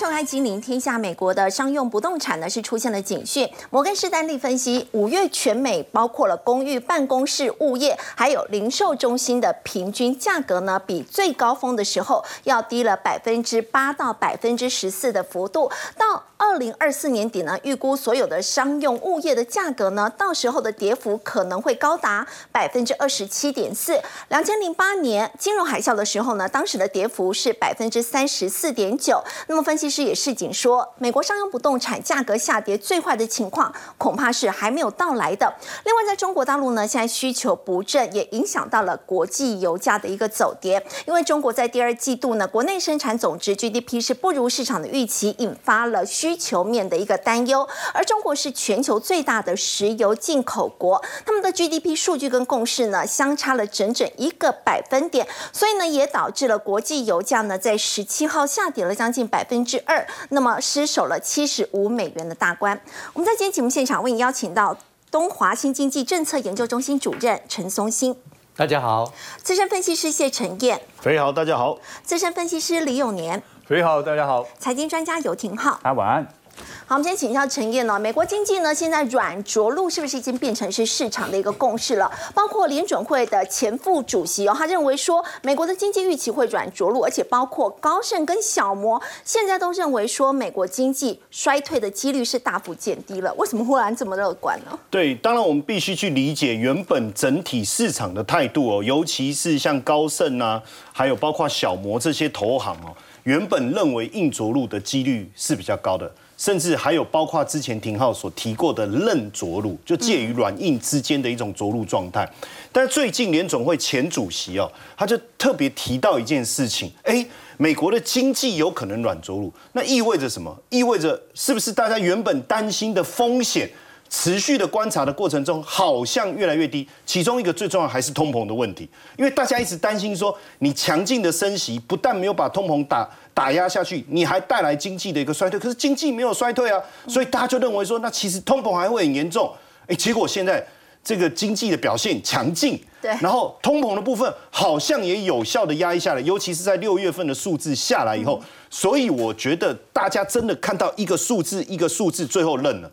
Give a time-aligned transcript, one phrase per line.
[0.00, 3.46] 收看《金陵天下》，美国的商用不动产呢是出现了警讯。
[3.68, 15.70] 摩根士丹利分析，五月全美包括了公寓、办公室、物业，还有零售中心的平均价格呢，比最高峰的时候要低了百分之八到百分之十四的幅度。
[15.98, 24.00] 到二零二四年底呢，预估所有的商用物业的价格呢，到时候的跌幅可能会高达百分之二十七点四。
[24.30, 29.22] 两千零八年金融海啸的时候呢，当时的跌幅是百分之三十四点九。
[29.46, 35.52] 那么分析师也示警说，美国商用不动产价格下跌最坏的情况恐怕是还没有到来的。
[35.84, 40.86] 另外，在中国大陆呢，现在需求不振，也影响到了国际油价的一个走跌。
[41.06, 46.06] 因为中国在第二季度呢，国内生产总值 GDP 是不如市场的预期，引发了。
[46.20, 62.80] 需求面的一个担忧，而中国是全球最大的石油进口国，他们的 GDP 数据跟共识呢相差了整整一个百分点，所以呢也导致了国际油价呢在十七号下跌了将近百分之二，那么失守了七十五美元的大关。
[63.12, 64.76] 我们在今天节目现场为你邀请到
[65.10, 68.16] 东华新经济政策研究中心主任陈松兴，
[68.56, 73.42] 大家好；资深分析师谢晨燕，肥好，大家好；资深分析师李永年。
[73.68, 74.46] 各位好，大家好。
[74.58, 76.39] 财经专家游廷浩，大家晚安。
[76.86, 77.98] 好，我们先请教陈燕呢。
[77.98, 82.10] 美国经济呢，现在软着陆是不是已经变成是市场的一个共识了？
[82.34, 93.32] 包括联准会的前副主席哦，他认为说美国的经济预期会软着陆，而且包括高盛跟小摩现在都认为说美国经济衰退的几率是大幅减低了。
[93.34, 94.78] 为什么忽然这么乐观呢？
[94.90, 102.94] 对，当然我们必须去理解原本整体市场的态度哦，尤其是像高盛啊，还有包括小摩这些投行哦。
[103.24, 112.26] 原本认为硬着陆的几率是比较高的，甚至还有包括之前廷浩所提过的韧着陆，就介于软硬之间的一种着陆状态。
[112.72, 117.24] 但最近联总会前主席哦，他就特别提到一件事情，哎，
[117.58, 120.56] 美国的经济有可能软着陆，那意味着什么？
[120.70, 123.68] 意味着是不是大家原本担心的风险？
[124.12, 126.84] 持续的观察的过程中，好像越来越低。
[127.06, 135.58] 其中一个最重要还是通膨的问题，因为大家一直担心说，你强劲的升息不但没有把通膨打打压下去，你还带来经济的一个衰退。
[135.58, 139.52] 可是经济没有衰退啊，所以大家就认为说，那其实通膨还会很严重。
[139.86, 140.64] 哎，结果现在
[141.02, 152.90] 这个经济的表现强劲，对，然后通膨的部分好像也有效的压抑下来，尤其是在六月份的数字下来以后，所以我觉得大家真的看到一个数字一个数字最后认了。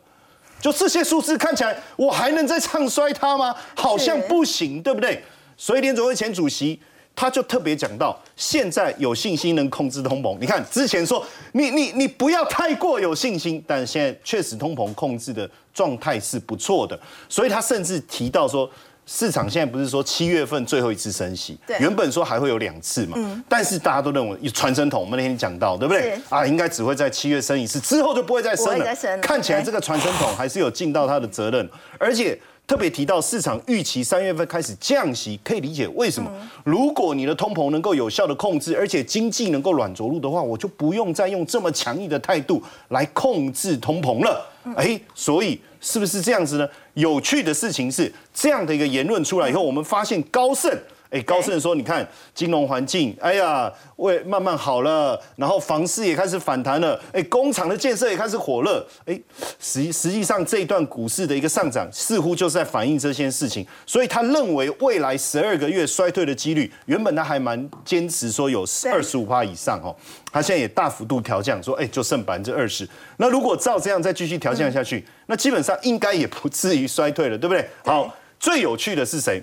[0.60, 3.56] 就这些数字看起来，我还能再唱衰它吗？
[3.76, 5.24] 好像不行，对不对？
[5.56, 6.80] 所以联总会前主席
[7.18, 10.38] 他就特别讲到，现在有信心能控制通膨。
[10.40, 16.98] 你看之前说你你你不要太过有信心，但现在确实通膨控制的状态是不错的。
[17.28, 18.70] 所以他甚至提到说。
[19.10, 23.18] 市场现在不是说七月份最后一次升息，原本说还会有两次嘛，
[23.48, 26.20] 但是大家都认为传声筒，我们那天讲到，对不对？
[26.28, 28.86] 啊，应该只会在七月升一次，之后就不会再升了。
[29.22, 36.30] 看起来这个传声筒还是有尽到他的责任，而且特别提到市场预期三月份开始降息，可以理解为什么？
[36.66, 44.46] 如果你的通膨能够有效的控制，而且经济能够软着陆的话，我就不用再用这么强硬的态度来控制通膨了。
[44.76, 45.60] 哎，所以。
[45.80, 46.68] 是不是这样子呢？
[46.96, 50.76] 有趣的事情是，这样的一个言论出来以后，我们发现高盛。
[51.10, 59.20] 哎，高盛说，你看金融环境，哎呀，为慢慢好了，然后房市也开始反弹了，哎，工厂的建设也开始火热，哎，
[59.60, 69.96] 实实际上这一段股市的一个上涨，似乎就是在反映这些事情，所以他认为未来十二个月衰退的几率，原本他还蛮坚持说有二十五趴以上哦，
[70.32, 72.88] 他现在也大幅度调降，说哎，就剩百分之二十，
[73.18, 77.68] 那如果照这样再继续调降下去，那基本上应该也不至于衰退了，对不对？
[77.86, 79.42] 好，最有趣的是谁？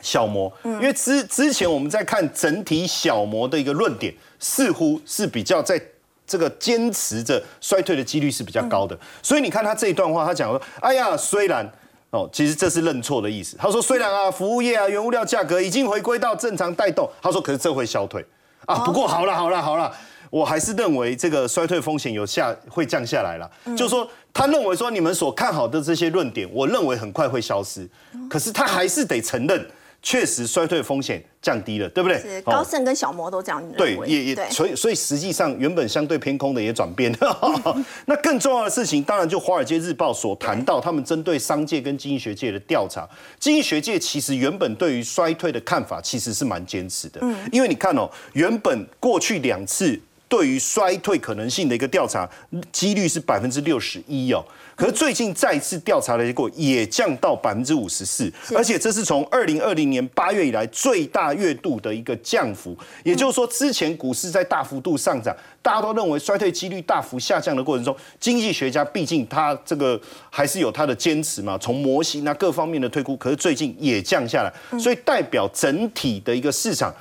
[0.00, 5.80] 小摩，因为之之前我们在看整体小摩的一个论点，似乎是比较在
[6.26, 11.64] 这个坚持着衰退的几率是比较高的，所以你看他这一段话，他讲说，哎呀，虽然
[12.10, 13.56] 哦，其实这是认错的意思。
[13.56, 18.24] 他说，虽然啊，服务业啊，原物料价格已经回归到正常带动，他说，可是这会消退。
[18.64, 18.76] 啊。
[18.84, 19.92] 不过好了好了好了，
[20.30, 27.88] 我还是认为这个衰退风险有下会降下来了，就是说他认为说你们所看好的这些论点，我认为很快会消失，
[28.28, 29.66] 可是他还是得承认。
[30.06, 32.16] 确实衰退风险降低了，对不对？
[32.20, 33.76] 是高盛跟小摩都这样认为。
[33.76, 37.84] 对，也也，所以所以实际上原本相对偏空的也转变了。
[38.06, 43.04] 那更重要的事情，当然就《华尔街日报》所谈到，他们针对商界跟经济学界的调查，
[43.40, 47.18] 经济学界其实原本对于衰退的看法其实是蛮坚持的。
[47.22, 52.28] 嗯，因为你看哦，原本过去两次对于衰退可能性的一个调查，
[52.72, 54.44] 几率是百分之六十一哦。
[54.74, 62.76] 可是最近再次调查的结果也降到百分之五十四，而且这是从二零二零年八月以来最大月度的一个降幅。
[63.02, 69.98] 也就是说，之前股市在大幅度上涨，大家都认为衰退几率大幅下降的过程中，经济学家毕竟他这个
[70.28, 76.92] 还是有他的坚持嘛，从模型啊各方面的推估，可是最近也降下来，所以代表整体的一个市场。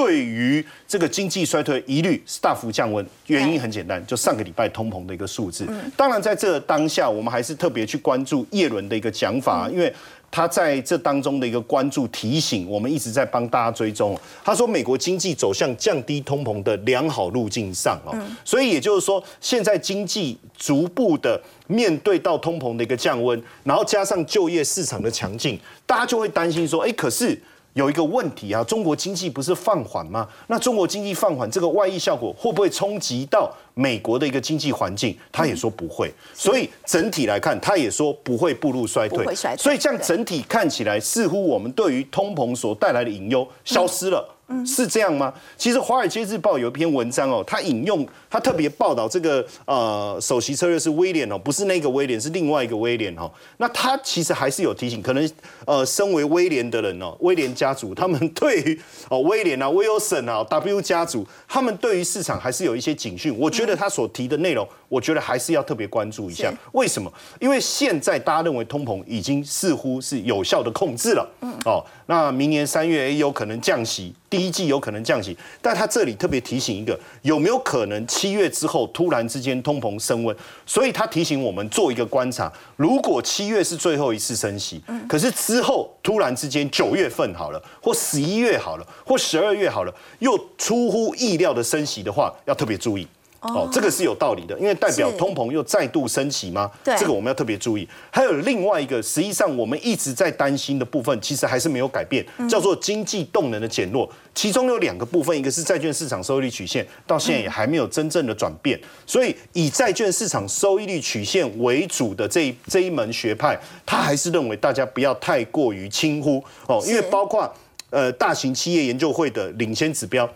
[0.00, 5.66] 对于这个经济衰退疑虑是大幅降温，原因很简单，就上个礼拜通膨的一个数字。
[5.96, 9.92] 当然，在这当下，我们还是特别去关注叶伦的一个讲法，因为
[10.30, 14.16] 他在这当中的一个关注提醒，我们一直在帮大家追踪。
[14.44, 27.36] 他说，美国经济走向降低通膨的良好路径上哦，所以也就是说，现在经济逐步的面对到通膨的一个降温，然后加上就业市场的强劲，大家就会担心说，哎，可是。
[27.78, 30.26] 有一个问题啊，中国经济不是放缓吗？
[30.48, 35.16] 那中国经济放缓，这个外溢效果会不会冲击到美国的一个经济环境？
[35.30, 39.24] 他也说不会，所以整体来看，他也说不会步入衰退。
[39.56, 44.28] 所以这样整体看起来，似乎我们对于通膨所带来的隐忧消失了。
[44.66, 45.32] 是这样吗？
[45.56, 53.30] 其实《华尔街日报》有一篇文章哦，他引用他特别报道这个呃首席策略是威廉哦，不是那个威廉，是另外一个威廉哦。
[53.58, 55.30] 那他其实还是有提醒，可能
[55.66, 58.80] 呃身为威廉的人哦，威廉家族他们对于
[59.10, 63.36] 哦威廉啊、威尔森啊、W 家族，他们对于市场还是有一些警讯。
[63.38, 66.52] 我觉得他所提的内容，我觉得还是要特别关注一下。
[66.72, 67.12] 为什么？
[67.38, 71.28] 因为现在大家认为通膨已经似乎是有效的控制了。
[71.42, 71.52] 嗯。
[71.64, 74.14] 哦，那明年三月也有可能降息。
[74.30, 80.36] 第一季有可能降息，但他这里特别提醒一个，有没有可能七月之后突然之间通膨升温？
[80.66, 93.06] 所以他提醒我们做一个观察，如果七月是最后一次升息，可是之后突然之间九月份好了，或十一月好了，或十二月好了，又出乎意料的升息的话，要特别注意。
[93.40, 96.68] 哦，这个是有道理的，因为代表通膨又再度升起吗？
[96.82, 97.88] 对，这个我们要特别注意。
[98.10, 104.10] 还有另外一个，实际上我们一直在担心的部分，其实还是没有改变，叫做经济动能的减弱。
[104.34, 108.78] 其中有两个部分，一个是债券市场收益率曲线，到现在也还没有真正的转变。
[109.06, 113.56] 所以以债券市场收益率曲线为主的这这一门学派，
[113.86, 117.48] 他还是认为大家不要太过于轻忽哦，因为包括
[117.90, 120.28] 呃大型企业研究会的领先指标。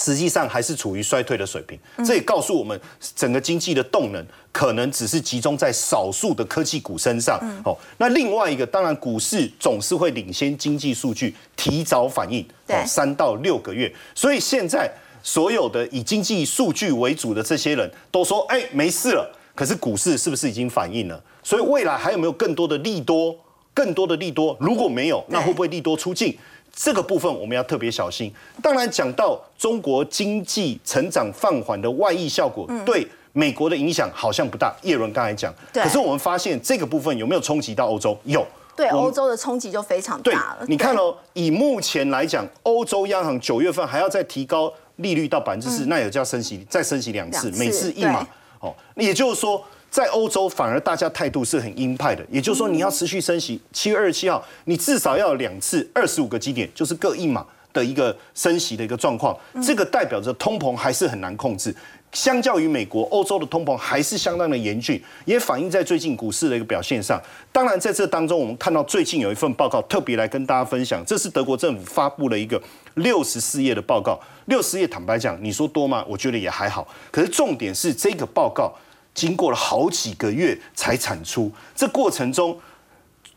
[0.00, 2.80] 实际上还是处于衰退的水平，这也告诉我们，
[3.14, 7.38] 整个经济的动能可能只是集中在少数的科技股身上。
[7.66, 13.92] 哦，那另外一个，当然股市总是会领先经济数据提早反应，哦，三到六个月。
[14.14, 14.90] 所以现在
[15.22, 19.30] 所有的以经济数据为主的这些人都说，哎，没事了。
[19.54, 21.22] 可是股市是不是已经反应了？
[21.42, 23.36] 所以未来还有没有更多的利多？
[23.74, 24.56] 更多的利多？
[24.58, 26.36] 如果没有，那会不会利多出尽？
[26.74, 28.32] 这个部分我们要特别小心。
[28.62, 34.74] 当然，讲到中国经济成长放缓的外溢效果，对美国的影响好像不大。
[34.82, 38.16] 叶伦刚才讲，可是我们发现这个部分有没有冲击到欧洲？
[38.24, 38.46] 有，
[38.76, 40.64] 对欧洲的冲击就非常大了。
[40.68, 48.26] 你看哦，以目前来讲，欧洲央行九月份还要再提高利率到百分之四，那也叫升息，再升息两次，每次一码。
[48.60, 49.62] 哦，也就是说。
[49.90, 59.36] 在欧洲，反而大家态度是很鹰派的，也就是说，你要持续升息，七月二十七号，你至少要两次二十五个基点，就是各一码的一个升息的一个状况。
[59.60, 61.74] 这个代表着通膨还是很难控制。
[62.12, 67.20] 相较于美国，欧洲的通膨还是相当的严峻，也反映在最近股市的一个表现上。
[67.50, 72.60] 当然，在这当中，我们看到最近有一份报告特别来跟大家分享，这是德国政府发布了一个
[72.94, 74.18] 六十四页的报告。
[74.46, 76.04] 六十页，坦白讲，你说多吗？
[76.08, 76.86] 我觉得也还好。
[77.10, 78.72] 可是重点是这个报告。
[79.14, 82.56] 经过了好几个月才产出，这过程中，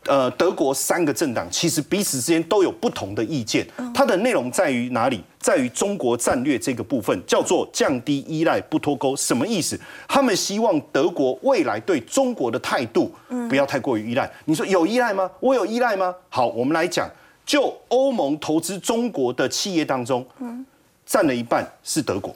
[0.06, 3.66] 呃，德国三个政党其实彼此之间都有不同的意见。
[3.92, 5.22] 它的内容在于哪里？
[5.38, 9.14] 在于中国战略这个部分，叫做降低依赖不脱钩。
[9.14, 9.78] 什么意思？
[10.08, 13.12] 他们希望德国未来对中国的态度
[13.48, 14.30] 不要太过于依赖。
[14.46, 15.30] 你说有依赖吗？
[15.40, 16.14] 我有依赖吗？
[16.30, 17.10] 好，我们来讲，
[17.44, 20.24] 就欧盟投资中国的企业当中，
[21.04, 22.34] 占了一半是德国，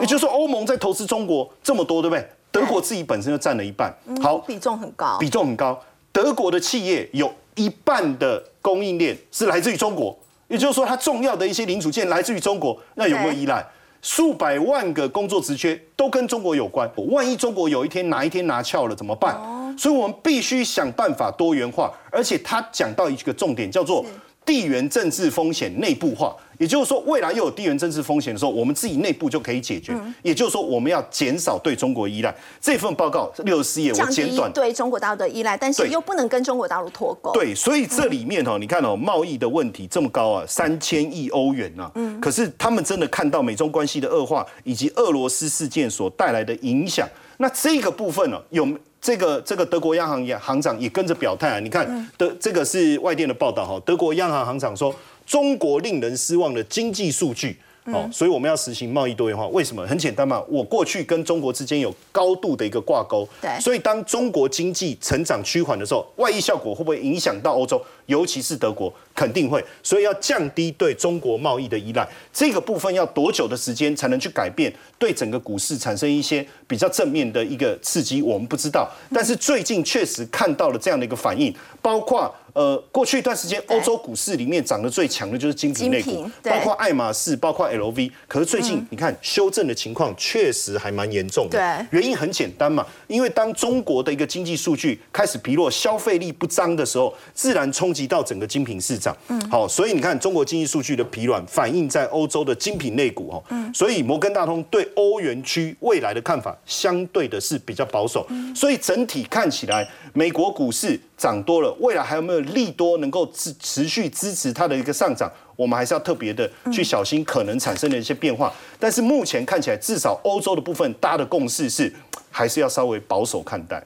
[0.00, 2.28] 也就是说，欧盟在投资中国这么多，对不对？
[2.52, 3.92] 德国自己本身就占了一半，
[4.22, 5.80] 好，比重很高，比重很高。
[6.12, 10.16] 德国的企业有一半的供应链是来自于中国，
[10.48, 13.66] 也就是说，它重要的一些零组件来自于中国，那有没有依赖？
[14.02, 19.34] 数百万个工作职缺都跟中国有关，万一中国有一天哪一天拿翘了怎么办？
[19.78, 24.04] 所以我们必须想办法多元化，而且他讲到一个重点，叫做
[24.44, 29.96] 地缘政治风险内部化，也就是说，未来又有地缘政治风险的时候，我们自己内部就可以解决。
[30.22, 32.34] 也就是说，我们要减少对中国依赖。
[32.60, 34.52] 这份报告六十四页，我降低简短。
[34.52, 37.32] 对中国大陆的依赖，但是又不能跟中国大陆脱钩。
[37.32, 47.08] 对，所以这里面哦，你看哦，贸易的问题这么高啊，三千亿欧元啊、嗯，可是他们真的看到美中关系的恶化，以及俄罗斯事件所带来的影响，
[47.38, 48.66] 那这个部分呢、有
[49.02, 54.94] 这个这个德国央行也行长也跟着表态啊，你看德这个是外电的报道哈，德国央行行长说，
[55.26, 57.58] 中国令人失望的经济数据。
[57.86, 59.84] 哦，所以我们要实行贸易多元化，为什么？
[59.88, 63.50] 很简单嘛，我过去跟中国之间有高度的一个挂钩，对。
[63.58, 68.92] 所以当中国经济成长趋缓的时候，外溢效果会不会影响到欧洲，尤其是德国？
[69.14, 69.62] 肯定会。
[69.82, 78.90] 所以要降低对中国贸易的依赖，这个部分要多久的时间才能去改变，对整个股市产生一些比较正面的一个刺激，我们不知道。
[79.12, 82.34] 但是最近确实看到了这样的一个反应，包括。
[82.54, 88.12] 呃，过去一段时间，欧洲股市里面涨得最强的就是精品类股包括爱马仕，包括 LV。
[88.28, 91.58] 可是最近你看修正的情况确实还蛮严重的。
[91.58, 99.16] 对原因很简单嘛，因为当中国的一个经济数据开始疲弱、消费力不彰的时候，自然冲击到整个精品市场。
[99.28, 103.44] 嗯，好，所以你看中国经济数据的疲软，反映在欧洲的精品类股哦。
[103.50, 115.30] 嗯，所以摩根大通对欧元区未来的看法相对的是比较保守，所以整体看起来，美国股市涨多了，未来还有没有利多能够持持续支持它的一个上涨？
[115.54, 118.52] 我们还是要特别的去小心可能产生的一些变化。
[118.80, 121.92] 但是目前看起来，至少欧洲的部分，大家的共识是
[122.30, 123.82] 还是要稍微保守看待。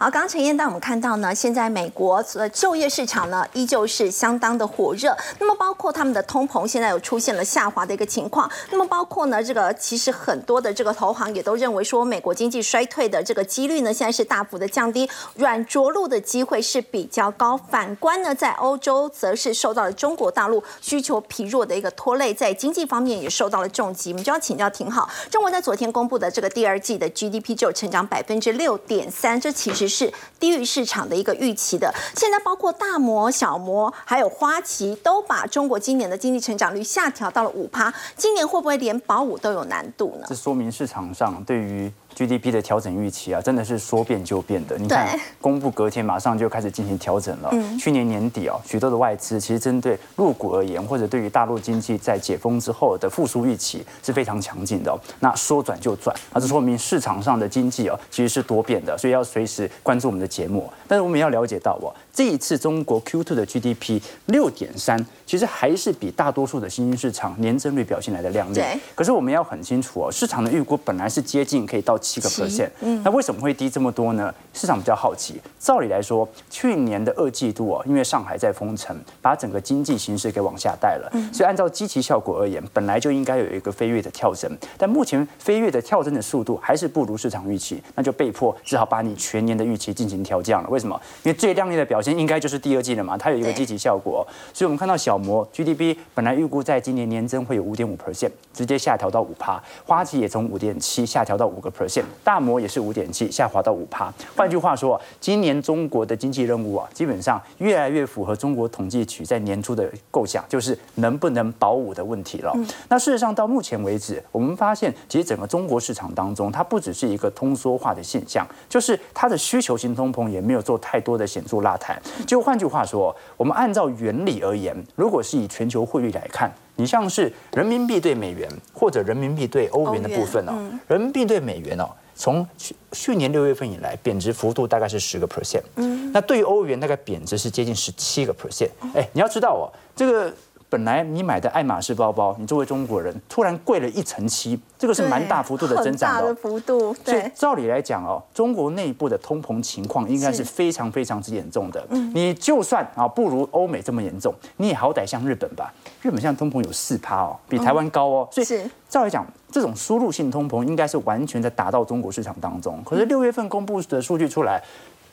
[0.00, 5.12] 好，刚刚陈燕带我们看到呢，现在美国的就业市场呢依旧是相当的火热。
[5.40, 8.48] 那么包括他们的通膨现在有出现了下滑的一个情况。
[8.70, 17.56] 那么包括呢，这个其实很多的这个投行也都认为说，美国经济衰退的这个几率呢现在是大幅的降低，软着陆的机会是比较高。
[17.56, 24.12] 反观呢，在欧洲则是受到了中国大陆需求疲弱的一个拖累，在经济方面也受到了重击。
[24.12, 31.92] 我们就要请教挺好，中国在昨天公布的这个第二季的 GDP 就成长百分之六点三，这其实是低于市场的一个预期的。
[32.14, 40.26] 现在包括大摩、小摩还有花旗都把中国今年的经济成长率下调到了五趴，今年会不会连保五都有难度呢？
[40.28, 44.76] 这说明市场上对于 GDP 的调整预期啊，真的是说变就变的。
[44.76, 47.54] 你看，公布隔天马上就开始进行调整了。
[47.78, 54.98] 去年年底啊，许多的外资其实针对入股而言，或者对于大陆经济在解封之后的复苏预期是非常强劲的、哦。
[55.20, 60.68] 那说转就转，那这说明市场上的经济啊其实是多变的，所以要随时关注我们的节目。
[60.88, 68.60] 但是我们也要了解到哦，这一次中国 Q2 的 GDP 六点三，其实还是比大多数的新兴市场年增率表现来的亮丽。
[68.96, 72.70] 可是我们要很清楚哦，市场的预估本来是接近可以到七个 percent，
[73.04, 74.34] 那为什么会低这么多呢？
[74.52, 75.40] 市场比较好奇。
[75.60, 84.50] 照理来说，去年的二季度哦，因为上海在封城，把整个经济形势给往下带了，所以按照积极效果而言，本来就应该有一个飞跃的跳升。
[84.76, 90.68] 但目前飞跃的跳升的速度还是不如市场预期，那就被迫只好把你全年的预期进行调降了。
[90.68, 91.00] 为什么？
[91.22, 104.12] 因为最亮丽的表现应该就是第二季了嘛，它有一个积极效果，所以我们看到小摩 GDP 本来预估在今年年增会有五点五 percent，直接下调到五趴，花旗也从五点七下调到五个 percent，大摩也是五点七下滑到五趴。
[104.36, 112.52] 换句话说，今年中国的经济任务啊，基本上越来越符合中国统计局在年初的构想，就是能不能保五的问题了。
[112.88, 121.97] 那事实上到目前为止，我们发现其实整个中国市场当中，它不只是一个通缩化的现象，就是它的需求型通膨也没有做太多的显著拉抬。
[122.26, 130.52] 就换句话说，我们按照原理而言，如果是以全球汇率来看，你像是人民币对美元或者人民币对欧元的部分哦，
[130.86, 131.88] 人民币对美元哦。
[132.20, 138.70] 从去去年六月份以来，贬值幅度大概是十个 percent，嗯，那对于欧元大概贬值是接近十七个 percent。
[138.92, 140.34] 哎，你要知道哦，这个
[140.70, 146.34] 本来你买的爱马仕包包，你作为中国人突然贵了一成七，这个是蛮大幅度的增长的、很大的哦。
[146.40, 147.32] 幅度，所以对。
[147.34, 151.86] 照理来讲哦，中国内部的通膨情况应该是是非常非常之严重的。
[152.12, 155.72] 你就算啊不如欧美这么严重，你也好歹像日本吧？
[156.02, 158.28] 日本现在通膨有四趴哦，比台湾高哦。
[158.30, 162.82] 所以是照理讲，这种输入性通膨应该是完全在打到中国市场当中。
[162.84, 164.62] 可是六月份公布的数据出来，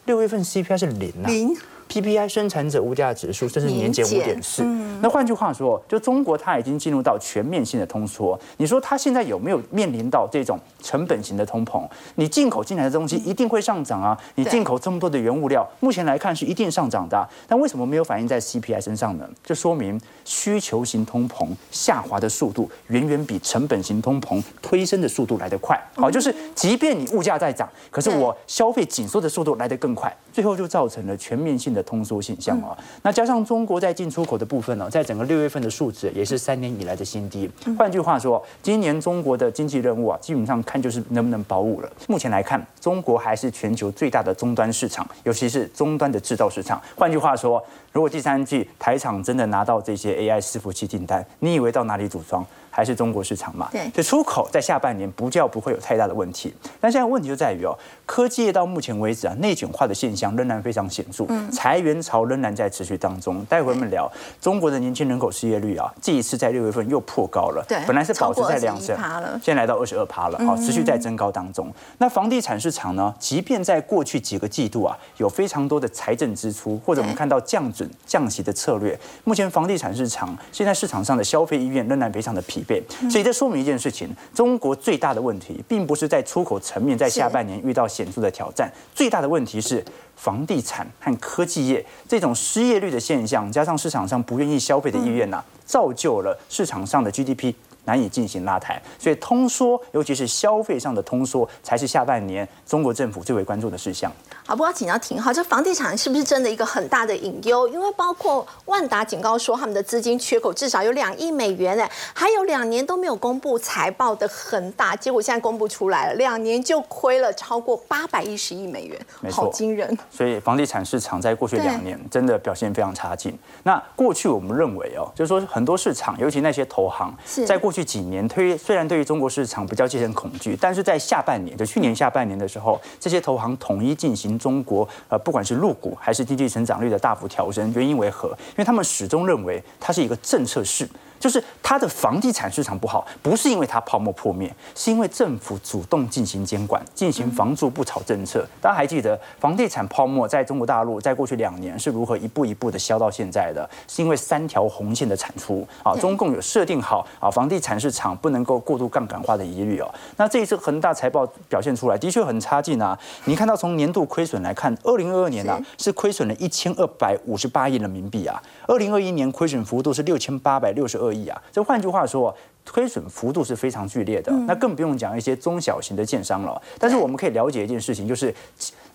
[0.03, 1.27] 六月份 CPI 是零啊。
[1.27, 1.55] 零
[1.89, 4.63] PPI 生产者物价指数甚至年减五点四。
[5.01, 8.39] 那换句话说，就中国它已经进入到全面性的通缩。
[8.57, 11.87] 你说它现在有没有面临到这种成本型的通膨？
[12.15, 14.17] 你进口进来的东西一定会上涨啊！
[14.35, 19.29] 你进口这么多的原物料，目前来看是一定上涨的啊、但为什么没有反映在 CPI 身上呢？
[19.43, 25.79] 就说明需求型通膨下滑的速度远远比成本型通膨推升的速度来得快。
[25.95, 32.75] 好，就是即便你物价在涨，可是我消费紧缩的速度来得更快，最后就造成了全面性的的通缩现象啊。
[33.01, 37.51] 那加上中国在进出口的部分呢，在整个六月份的数值也是三年以来的新低。
[37.77, 41.91] 换句话说，今年中国的经济任务啊，基本上看就是能不能保五了。
[42.07, 46.81] 目前来看，中国还是全球最大的终端市场，尤其是终端的制造市场。
[46.95, 52.45] 换句话说，如果第三季台厂真的拿到这些 AI 伺服器订单，你以为到哪里组装？
[52.69, 53.69] 还是中国市场嘛？
[53.71, 56.53] 对，所以出口在下半年不叫不会有太大的问题。
[56.81, 57.71] 但现在问题就在于哦，
[58.05, 63.43] 科技业到目前为止啊，内卷化的现象仍然非常显著，裁员潮仍然在持续当中。
[63.45, 68.95] 待会我们聊中国的年轻人口失业率啊，这一次在六月份又破高了，对，本来是保持在两成，
[69.43, 71.71] 现在来到二十二趴了，好，持续在增高当中。
[71.97, 89.81] 那房地产市场呢，即便在过去几个季度啊，有非常多的财政支出，或者我们看到降准降息的策略，目前房地产市场现在市场上的消费意愿仍然非常的疲惫，所以这说明一件事情：中国最大的问题，并不是在出口层面，在下半年遇到显著的挑战，最大的问题是
[90.17, 97.53] 房地产和科技业这种失业率的现象，加上市场上不愿意消费的意愿呐，造就了市场上的 GDP。
[97.87, 104.11] 难以进行拉抬，所以通缩，尤其是消费上的通缩，才是下半年中国政府最为关注的事项。
[104.47, 107.67] 好，不过请教挺好，这房地产是不是真的一个很大的隐忧？
[107.67, 119.97] 因为包括万达警告说，他们的资金缺口至少有两亿美元，哎，还有两年都没有公布财报的恒大，结果现在公布出来了，两年就亏了超过八百一十亿美元，好惊人。
[120.11, 123.35] 所以房地产市场在过去两年真的表现非常差劲。
[123.63, 127.11] 那过去我们认为哦，就是说很多市场，尤其那些投行，
[127.47, 138.29] 在过去几年推虽然对于中国市场比较戒慎恐惧，但是在下半年，就去年下半年的时候，这些投行统一进行中国呃不管是入股还是经济成长率的大幅调升，原因为何？
[138.29, 140.87] 因为他们始终认为它是一个政策市。
[141.25, 148.47] 就是它的房地产市场不好，不是因为它泡沫破灭，是因为政府主动进行监管，进行房住不炒政策。
[148.61, 153.67] 大家还记得房地产泡沫在中国大陆在过去两年是如何一步一步的消到现在的？
[153.87, 159.91] 是因为三条红线的产出啊，中共有设定好啊，房地产市场不能够过度杠杆化的疑虑哦。
[160.17, 162.95] 那这一次恒大财报表现出来的确很差劲啊。
[163.23, 171.14] 你看到从年度亏损来看，二零二二年呢是亏损了一千二百五十八亿人民币啊，二零二一年亏损幅度是六千八百六十二。
[171.15, 172.35] 亿啊，这换句话说，
[172.69, 174.31] 亏损幅度是非常剧烈的。
[174.47, 176.61] 那更不用讲一些中小型的建商了。
[176.77, 178.33] 但是我们可以了解一件事情，就是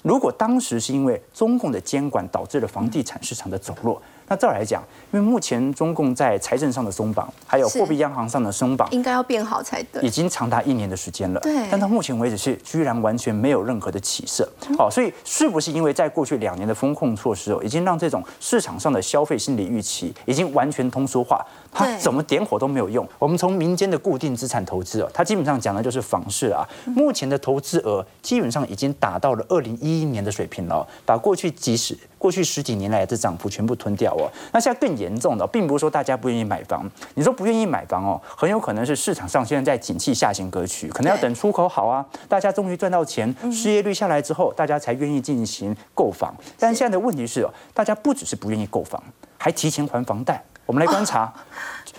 [0.03, 4.00] 如果当时是因为中共的监管导致了房地产市场的走弱。
[4.29, 10.01] 那照来讲，因为目前中共在财政上的松绑，还有货币央行上的松绑，应该要变好才对。
[10.03, 11.66] 已经长达一年的时间了，对。
[11.68, 14.49] 但到目前为止是居然完全没有任何的起色。
[14.79, 21.44] 好，所以是不是因为在过去两年的风控措施哦，已经让这种市场上的消费心理预期已经完全通缩化？
[21.72, 23.06] 它怎么点火都没有用。
[23.18, 26.66] 我们从民间的固定资产投资哦，它基本上讲的就是房市啊。
[26.87, 31.96] 目前的投资额基本上已经达到了二零一一年的水平了，把过去几十。
[32.18, 46.35] 过去十几年来的涨幅全部吞掉哦，那现在更严重的，并不是说大家不愿意买房，你说不愿意买房哦，很有可能是市场上现在在景气下行格局，可能要等出口好啊，大家终于赚到钱，失业率下来之后，大家才愿意进行购房。
[46.59, 49.02] 但现在的问题是哦，大家不只是不愿意购房，
[49.38, 50.44] 还提前还房贷。
[50.70, 51.33] 我们来观察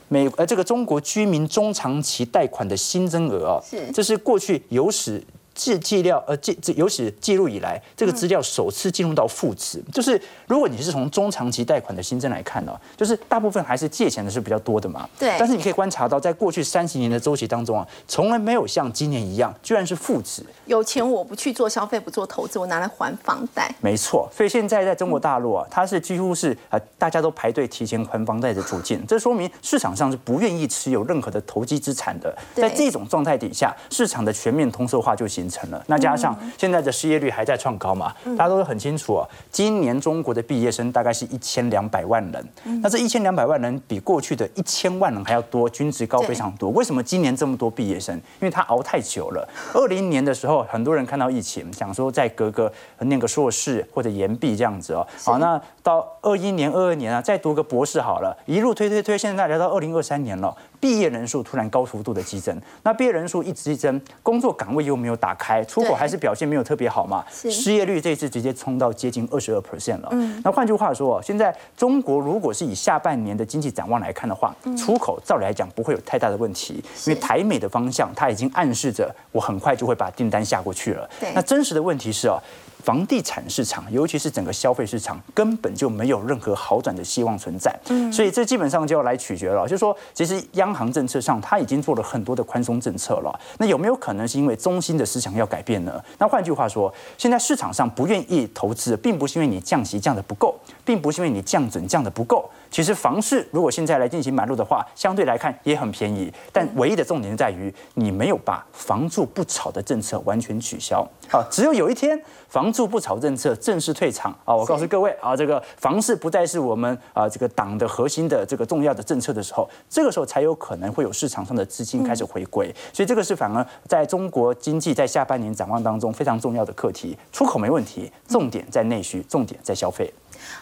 [0.07, 5.21] 美呃这个中国居民中长期贷款的新增额哦，是这是过去有史。
[5.62, 15.08] 记记料呃记这有史记录以来，这个资料首次进入到负值，就是如果你是从中长期贷款的新增来看呢，就是大部分还是借钱的是比较多的嘛。
[15.19, 15.36] 对。
[15.38, 20.43] 但是你可以观察到，在过去三十年的周期当中啊，从来没有像今年一样，居然是负值。
[20.65, 23.71] 有钱我不去做消费，不做投资，我拿来还房贷。
[23.82, 32.36] 没错，所以现在在中国大陆啊，它是几乎是啊大家都排队提前还房贷的处境，这说明市场上是不愿意持有任何的投机资产的。
[32.56, 35.84] 在这种状态底下，市场的全面通缩化就形成了。
[35.88, 39.30] 那加上现在的失业率还在创高嘛，大家都很清楚哦。
[39.52, 46.70] 今年中国的毕业生大概是一千两百万人，那这一千两百万人比过去的一千万人还要多，均值高非常多。
[46.70, 48.16] 为什么今年这么多毕业生？
[48.16, 49.48] 因为他熬太久了。
[49.74, 55.06] 二零年的时候，很多人看到疫情，想说再隔个念个硕士或者研毕这样子哦。
[55.24, 60.56] 好，那到二一年、二二年啊，再读个博士好了，一路推推推，现在来到二零二三年了。
[60.82, 67.24] 毕业人数突然高幅度的激增，那毕业人数一直激增，工作岗位又没有打开，出口还是表现没有特别好嘛？
[67.32, 70.10] 失业率这次直接冲到接近二十二 percent 了。
[70.12, 81.08] 嗯，那换句话说，现在中国如果是以下半年的经济展望来看的话，出口照理来讲不会有太大的问题，因为台美的方向它已经暗示着我很快就会把订单下过去了。
[81.36, 82.41] 那真实的问题是哦。
[82.84, 87.74] 房地产市场，尤其是整个消费市场，根本就没有任何好转的希望存在。
[87.89, 93.39] 嗯，所以这基本上就要来取决了，就是说，其实央行政策上，它已经做了很多的宽松政策了。
[93.58, 96.04] 那有没有可能是因为中心的思想要改变呢？
[96.17, 100.60] 那换句话说，现在市场上不愿意投资，并不是因为你降息降的不够，
[100.91, 102.49] 并不是因为你降准降的不够。
[102.69, 106.30] 其实房市如果现在来进行买入的话，相对来看也很便宜。
[106.51, 111.01] 但唯一的重点在于，你没有把房住不炒的政策完全取消。
[111.30, 122.73] 啊，只有有一天房住不炒政策正式退场啊，我告诉各位啊，这个房市不再是我们啊这个党的核心的这个重要的政策的时候，这个时候才有可能会有市场上的资金开始回归。
[122.91, 127.17] 所以这个是反而在中国经济在下半年展望当中非常重要的课题。
[127.32, 130.13] 出口没问题，重点在内需，重点在消费。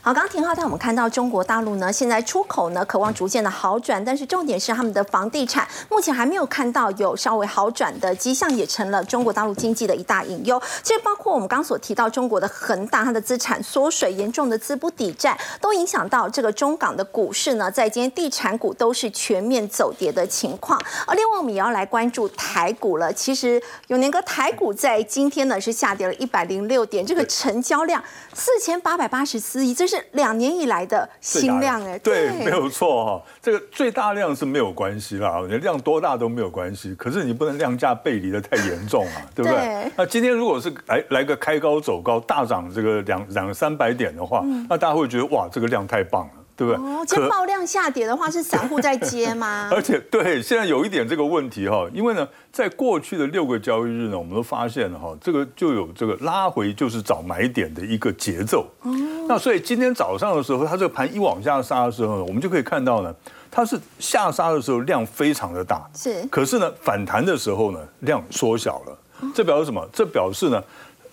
[0.01, 10.61] 好，刚刚廷浩带我们看到中国大陆呢，现在出口呢渴望逐渐的好转，但是重点是他们的房地产目前还没有看到有稍微好转的迹象，也成了中国大陆经济的一大隐忧。
[10.81, 20.79] 其实包括我们刚所提到中国的恒大，它的资产缩水，严重的资不抵债，都影响到这个中港的股市呢，在今天地产股都是全面走跌的情况。
[21.05, 23.11] 而另外我们也要来关注台股了。
[23.11, 28.01] 其实永年哥台股在今天呢是下跌了一百零六点，这个成交量
[28.39, 29.73] 四千八百八十四亿。
[29.73, 33.21] 这是两年以来的新量哎，对，没有错哈。
[33.41, 36.95] 这个最大量是没有关系啦，你量多大都没有关系。
[36.95, 39.91] 可是你不能量价背离的太严重啊， 对不对？
[39.97, 46.33] 那今天如果是来来个开高走高，大涨这个两两三百点的话，那大家会觉得哇，这个量太棒了。
[46.59, 46.83] 对不对？
[46.83, 49.69] 哦，这爆量下跌的话，是散户在接吗？
[49.71, 58.67] 而且，对，现在有一点这个问题哈，因为呢，在过去的六个交易日呢，我们都发现了哈，这个就有这个拉回就是找买点的一个节奏。
[58.81, 58.91] 哦，
[59.29, 63.15] 那所以今天早上的时候，它这个盘一往下杀的时候呢，我们就可以看到呢，
[63.49, 68.97] 它是下杀的时候量非常的大，是，可是呢，反弹的时候呢，量缩小了。
[69.33, 69.85] 这表示什么？
[69.91, 70.63] 这表示呢？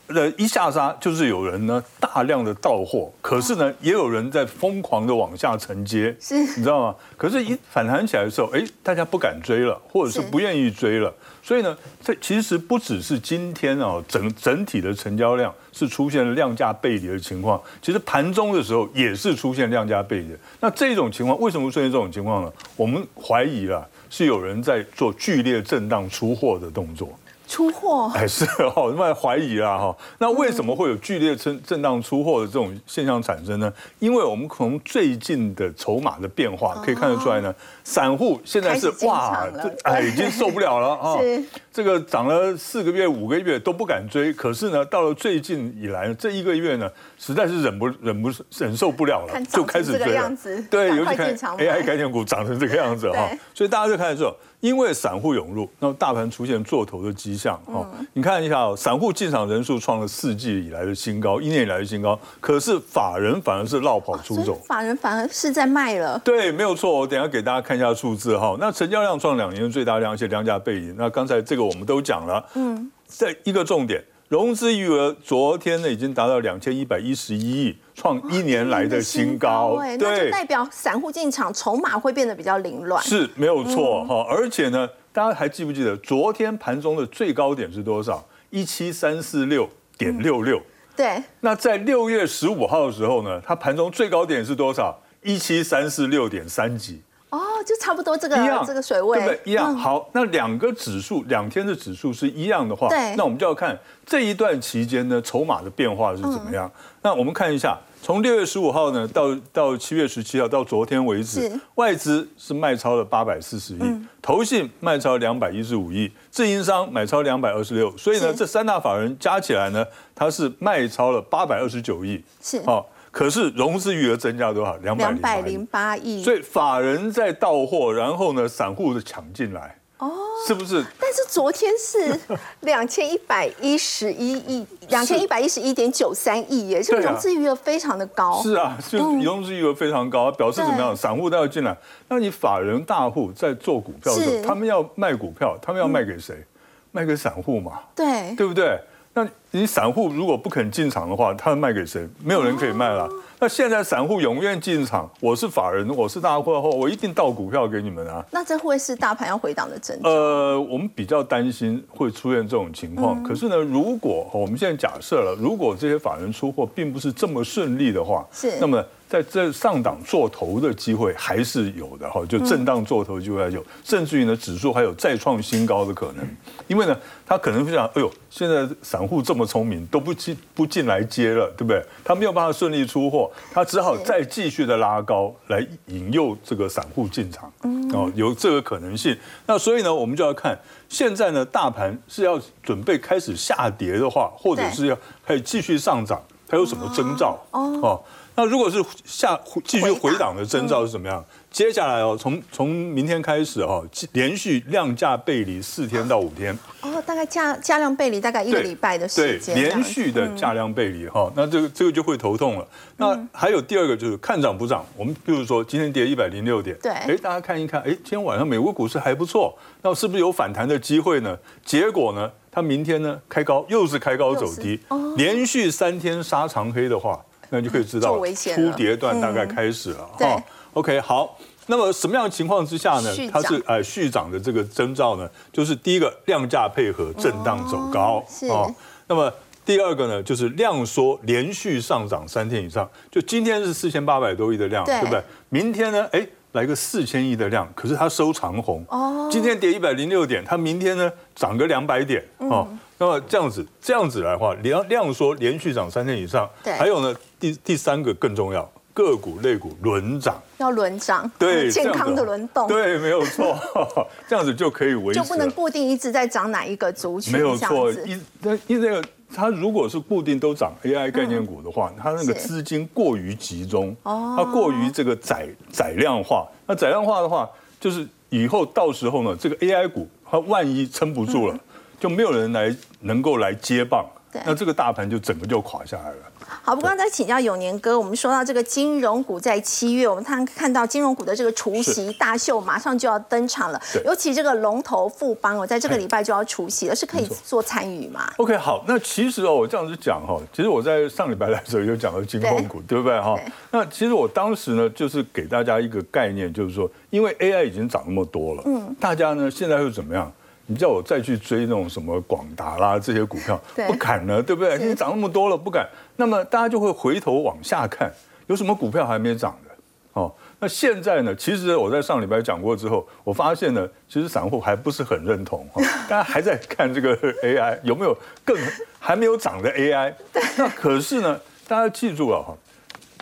[0.09, 6.97] 呃，一下杀就是有人呢大量的到货，可是呢也有人在疯狂的往下承接，是，你知道吗？
[7.16, 20.29] 可是，一反弹起来的时候，哎，大家不敢追了，或者是不愿意追了，所以呢，这其实不只是今天啊，整整体的成交量是出现了量价背离的情况，其实盘中的时候也是出现量价背离。
[20.61, 22.53] 那这种情况为什么出现这种情况呢？
[22.77, 27.09] 我们怀疑了，是有人在做剧烈震荡出货的动作。
[27.46, 33.72] 出货哎是哦， 那么怀疑啦哈，那为什么会有剧烈震震荡出货的这种现象产生呢？
[33.98, 37.54] 因为我们从最近的筹码的变化可以看得出来呢，
[37.85, 39.46] 散户现在是哇，
[39.85, 41.16] 哎已经受不了了啊，
[41.72, 50.37] 这个涨了四个月五个月都不敢追，可是呢，到了最近以来这一个月呢，实在是忍不忍不忍受不了了，就开始追了，
[50.70, 54.37] 对，尤其看 AI 概念股涨成这个样子哈，所以大家就开始说。
[54.61, 57.87] 因为散户涌入，那么大盘出现做头的迹象哦。
[58.14, 62.19] 你看一下哦，散户进场人数创了四季以来的新高，一年以来的新高。
[62.40, 66.19] 可是法人反而是绕跑出走，法人反而是在卖了。
[66.25, 66.90] 对，没有错。
[66.92, 68.57] 我等下给大家看一下数字哈。
[68.59, 70.92] 那成交量创两年的最大量，而且量价背离。
[70.97, 74.03] 那刚才这个我们都讲了，嗯，在一个重点。
[74.29, 79.78] 融资余额昨天呢已经达到两千一百一十一亿，创一年来的新高。
[79.78, 83.02] 对，那就代表散户进场筹码会变得比较凌乱。
[83.02, 88.22] 是没有错哈，而且呢，大家还记不记得昨天盘中的最高点是多少？
[88.50, 90.61] 一七三四六点六六。
[90.94, 91.20] 对。
[91.40, 94.96] 那在六月十五号的时候呢，它盘中最高点是多少？
[95.22, 97.02] 一七三四六点三几。
[97.28, 99.40] 哦，就差不多这个这个水位，对不对？
[99.50, 99.74] 一样。
[99.74, 106.70] 好，那两个指数两天的指数是一样的话，对，那我们就要看这一段期间呢，筹码的变化是怎么样。
[107.02, 107.76] 那我们看一下，
[108.07, 113.81] 从六月十五号呢到到七月十七号到昨天为止，外资是卖超了八百四十亿，
[114.23, 122.88] 投信卖超两百一十五亿，自营商买超两百二十六，所以呢，这三大法人加起来呢，它是卖超了八百二十九亿，是好。
[123.11, 124.77] 可是融资余额增加多少？
[124.77, 126.23] 两百零八亿。
[126.23, 130.12] 所以法人在到货，然后呢，散户的抢进来，哦，
[130.46, 130.85] 是不是？
[131.00, 132.18] 但是昨天是
[132.61, 138.42] 两千一百一十一亿，两千一百一十一点九三亿耶，这融资余额非常的高。
[138.42, 140.94] 是啊，就融资余额非常高，表示怎么样？
[140.94, 141.76] 散户都要进来，
[142.09, 146.44] 那你法人大户在做股票的时候，他们要卖股票，他们要卖给谁？
[146.92, 147.80] 卖给散户嘛？
[147.94, 148.78] 对，对不对？
[149.16, 152.07] 那你散户如果不肯进场的话，他卖给谁？
[152.22, 153.09] 没有人可以卖了。
[153.40, 158.22] 那现在散户永远进场，我是法人，我是大户的话，我一定倒股票给你们啊。
[158.31, 160.11] 那这会是大盘要回档的征兆？
[160.11, 163.22] 呃，我们比较担心会出现这种情况。
[163.22, 176.27] 可是呢，如果我们现在假设了，如果这些法人出货并不是这么顺利的话，是那么在这上档做头的机会还是有的哈，就震荡做头机会还有，甚至于呢，指数还有再创新高的可能。
[176.66, 181.81] 因为呢，他可能会想，哎呦，现在散户这么聪明，都不进不进来接了，对不对？
[182.05, 187.53] 他没有办法顺利出货，他只好再继续的拉高来引诱这个散户进场。
[187.92, 189.16] 哦，有这个可能性。
[189.47, 197.38] 那所以呢，我们就要看现在呢，大盘是要准备开始下跌的话，或者是要可以继续上涨，它有什么征兆？
[197.53, 198.03] 哦。
[198.37, 201.25] 那如果是下继续回档的征兆是怎么样？
[201.51, 206.57] 接下来哦，从从明天开始哦，连续量价背离四天到五天。
[206.83, 209.55] 哦，大概价价量背离大概一个礼拜的时间。
[209.55, 212.68] 对连续的价量背离哈，那这个这个就会头痛了。
[212.99, 214.85] 那还有第二个就是看涨不涨。
[214.99, 221.35] 我们比如说今天跌一百零六点，对，哎，大家看一看，哎，今天晚上美国股市还不错，那是不是有反弹的机会呢？
[221.64, 224.79] 结果呢，它明天呢开高又是开高走低，
[225.16, 227.18] 连续三天杀长黑的话。
[227.50, 230.42] 那就可以知道初跌段大概开始了哈。
[230.74, 233.11] OK，好，那么什么样的情况之下呢？
[233.32, 238.68] 它是呃续涨的这个征兆呢，就是第一个量价配合震荡走高啊。
[239.09, 239.32] 那么
[239.64, 245.22] 第二个呢，就是量缩连续上涨三天以上，就今天是四千八百多亿的量，对不对？
[245.48, 249.28] 明天呢，哎，来个四千亿的量，可是它收长红哦。
[249.32, 252.68] 今天跌一百零六点，它明天呢涨个两百点哦。
[252.98, 263.54] 那么这样子，这样子来的话，量量说连续涨三天以上，对，还有呢，第第三个更重要，个股类股轮涨，要轮涨，对， 健康的轮动，对，没有错，
[264.26, 277.46] 这样子就可以维持，就不能固定一直在涨哪一个族群，没有错，一那因为那个它如果是固定都涨 AI 概念股的话，它那个资金过于集中，哦，它过于这个载载量化，那载量化的话，
[277.78, 281.59] 就是以后到时候呢，这个 AI 股它万一撑不住了。
[281.98, 284.04] 就没有人来能够来接棒，
[284.44, 286.16] 那这个大盘就整个就垮下来了。
[286.62, 303.37] 好，不刚再请教永年哥，我们说到这个金融股在七月，我们看看到金融股的这个除夕大秀马上就要登场了，尤其这个龙头富邦哦，在这个礼拜就要除夕了，是可以做参与吗？OK，好，那其实哦，我这样子讲哈，其实我在上礼拜来的时候有讲到金控股，对不对哈？
[303.70, 310.32] 那其实我当时呢，就是给大家一个概念，就是说，因为 AI 已经涨那么多了，嗯，大家呢现在又怎么样？
[310.66, 314.76] 你叫我再去追那种什么广达啦这些股票，不敢了，对不对？
[314.79, 315.88] 因为涨那么多了，不敢。
[316.16, 318.12] 那么大家就会回头往下看，
[318.48, 319.74] 有什么股票还没涨的？
[320.14, 321.35] 哦，那现在呢？
[321.35, 328.57] 其实我在上礼拜讲过之后，我发现呢，其实散户还不是很认同，哈 大家还在看这个 AI 有没有更
[328.98, 330.14] 还没有涨的 AI。
[330.57, 332.57] 那可是呢，大家记住了哈，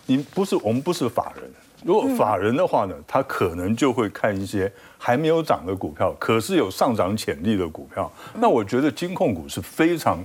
[0.07, 1.50] 你不是我们不是法人。
[1.85, 8.11] 如果法人的话呢，他可能就会看一些还没有涨的股票，可是有上涨潜力的股票。
[8.40, 10.18] 那我觉得金控股是非常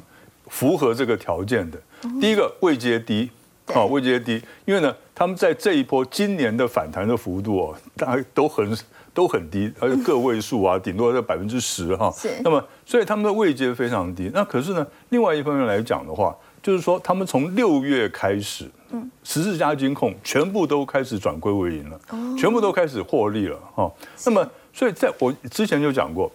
[0.48, 1.78] 符合这个条件的。
[2.22, 3.30] 第一个位阶低，
[3.74, 8.78] 啊位阶低，因为呢，他们在这一波今年的反弹的幅度哦，大概都很
[9.14, 12.10] 都很低，而且个位数啊， 顶多在百分之十哈。
[12.42, 14.32] 那么，所以他们的位阶非常低。
[14.34, 18.70] 那可是呢，另外一方面来讲的话，就是说他们从六月开始。
[18.92, 22.00] 嗯，十四家金控全部都开始转亏为盈了，
[22.38, 23.92] 全部都开始获利了哈。
[24.26, 26.32] 那么，所以在我之前就讲过，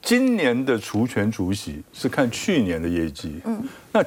[0.00, 3.40] 今年的除权除息是看去年的业绩。
[3.44, 4.00] 嗯，那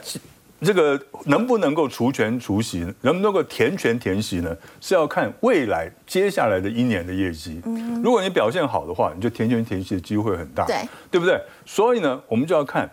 [0.62, 4.56] 这个能不能够除权除息，能不能够填权填息呢？
[4.80, 7.62] 是要看未来接下来的一年的业绩。
[7.66, 10.76] 嗯，如果你表现好的话，你就填权填息的机会很大，对
[11.12, 11.38] 对不对？
[11.66, 12.90] 所以呢，我们就要看。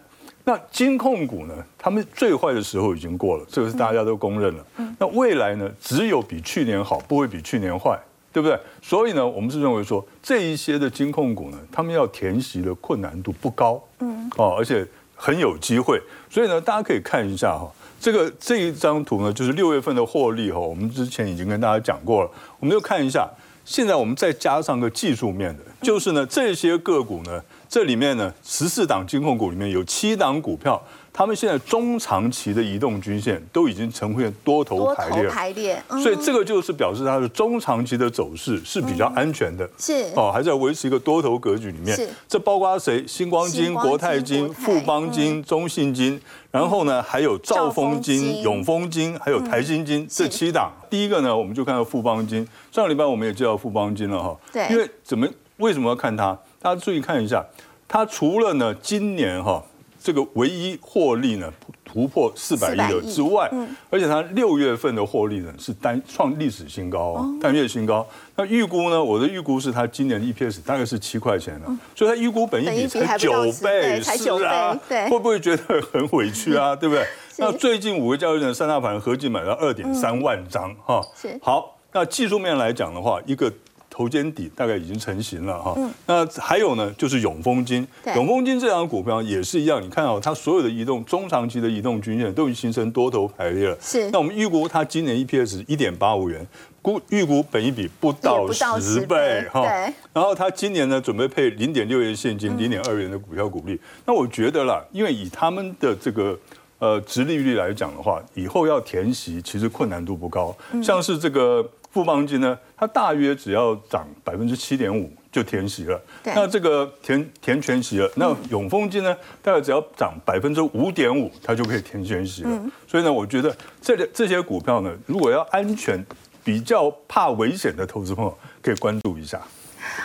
[0.49, 1.55] 那金控股呢？
[1.77, 4.65] 他们最坏的时候已经过了，这个是大家都公认了。
[4.97, 5.69] 那未来呢？
[5.81, 7.99] 只有比去年好，不会比去年坏，
[8.33, 8.57] 对不对？
[8.81, 16.01] 所以呢，我们是认为说这一些的金控股呢，他们要填息的困难度不高，嗯，哦，而且很有机会。
[16.31, 17.69] 所以呢，大家可以看一下哈，
[18.01, 20.61] 这个这一张图呢，就是六月份的获利哈。
[20.61, 22.31] 我们之前已经跟大家讲过了，
[22.61, 23.29] 我们就看一下。
[23.65, 27.43] 现在我们再加上个技术面的，就是呢，这些个股呢。
[27.77, 40.07] 这里面呢，十四档金控股里面有七档股票，他们现在中长期的移动均线都已经呈现多头排列，排列，所以这个就是表示它的中长期的走势是比较安全的，是。
[40.15, 41.95] 哦，还在维持一个多头格局里面。
[42.27, 43.07] 这包括谁？
[43.07, 46.19] 星光金、国泰金、富邦金、中信金，
[46.51, 50.73] 然后呢，还有兆丰金、永丰金，还有台新金这七档。
[50.89, 52.39] 第一个呢，我们就看到富邦金。
[52.73, 56.39] 上个礼拜我们也介绍富邦金了哈，对，因为怎么为什么要看它？
[56.59, 57.45] 大家注意看一下，
[57.88, 59.62] 它除了呢今年哈
[60.03, 61.53] 这个唯一获利呢
[61.85, 63.51] 突破四百亿的之外，
[63.90, 68.07] 而且它六月份的获利呢是单创历史新高，单月新高。
[68.37, 69.03] 那预估呢？
[69.03, 76.77] 我的预估是它今年的 EPS 大概是七块钱了，所以它预估本一比才九倍，是啊，会不会觉得很委屈啊？
[76.77, 77.07] 对不对？
[77.38, 81.01] 那最近五个交易日三大盘合计买了二点三万张哈。
[81.40, 83.53] 好，那技术面来讲的话，一个。
[83.97, 93.79] 头肩底大概已经成型了哈，那还有呢，就是永丰金，永丰金这张股票也是一样，你看哦，它所有的移动中长期的移动均线都已经形成多头排列了。
[93.81, 96.47] 是，那我们预估它今年 EPS 一点八五元，
[96.83, 98.47] 估预估本一比不到
[98.79, 99.65] 十倍哈。
[100.13, 103.81] 然后它今年呢准备配零点六元现金，零点二元的股票股利。
[104.05, 106.39] 那我觉得啦，因为以他们的这个
[106.81, 111.67] 呃直利率来讲的话，以后要填息其实困难度不高，像是这个。
[111.90, 116.01] 富邦金呢，它大约只要涨百分之七点五就填息了。
[116.25, 118.11] 那这个填填全息了。
[118.16, 122.70] 那永丰金呢，大概只要涨百分之五点五，它就可以填全息了。
[122.87, 126.05] 所以呢，我觉得这这些股票呢，如果要安全、
[126.44, 129.40] 比较怕危险的投资朋友，可以关注一下。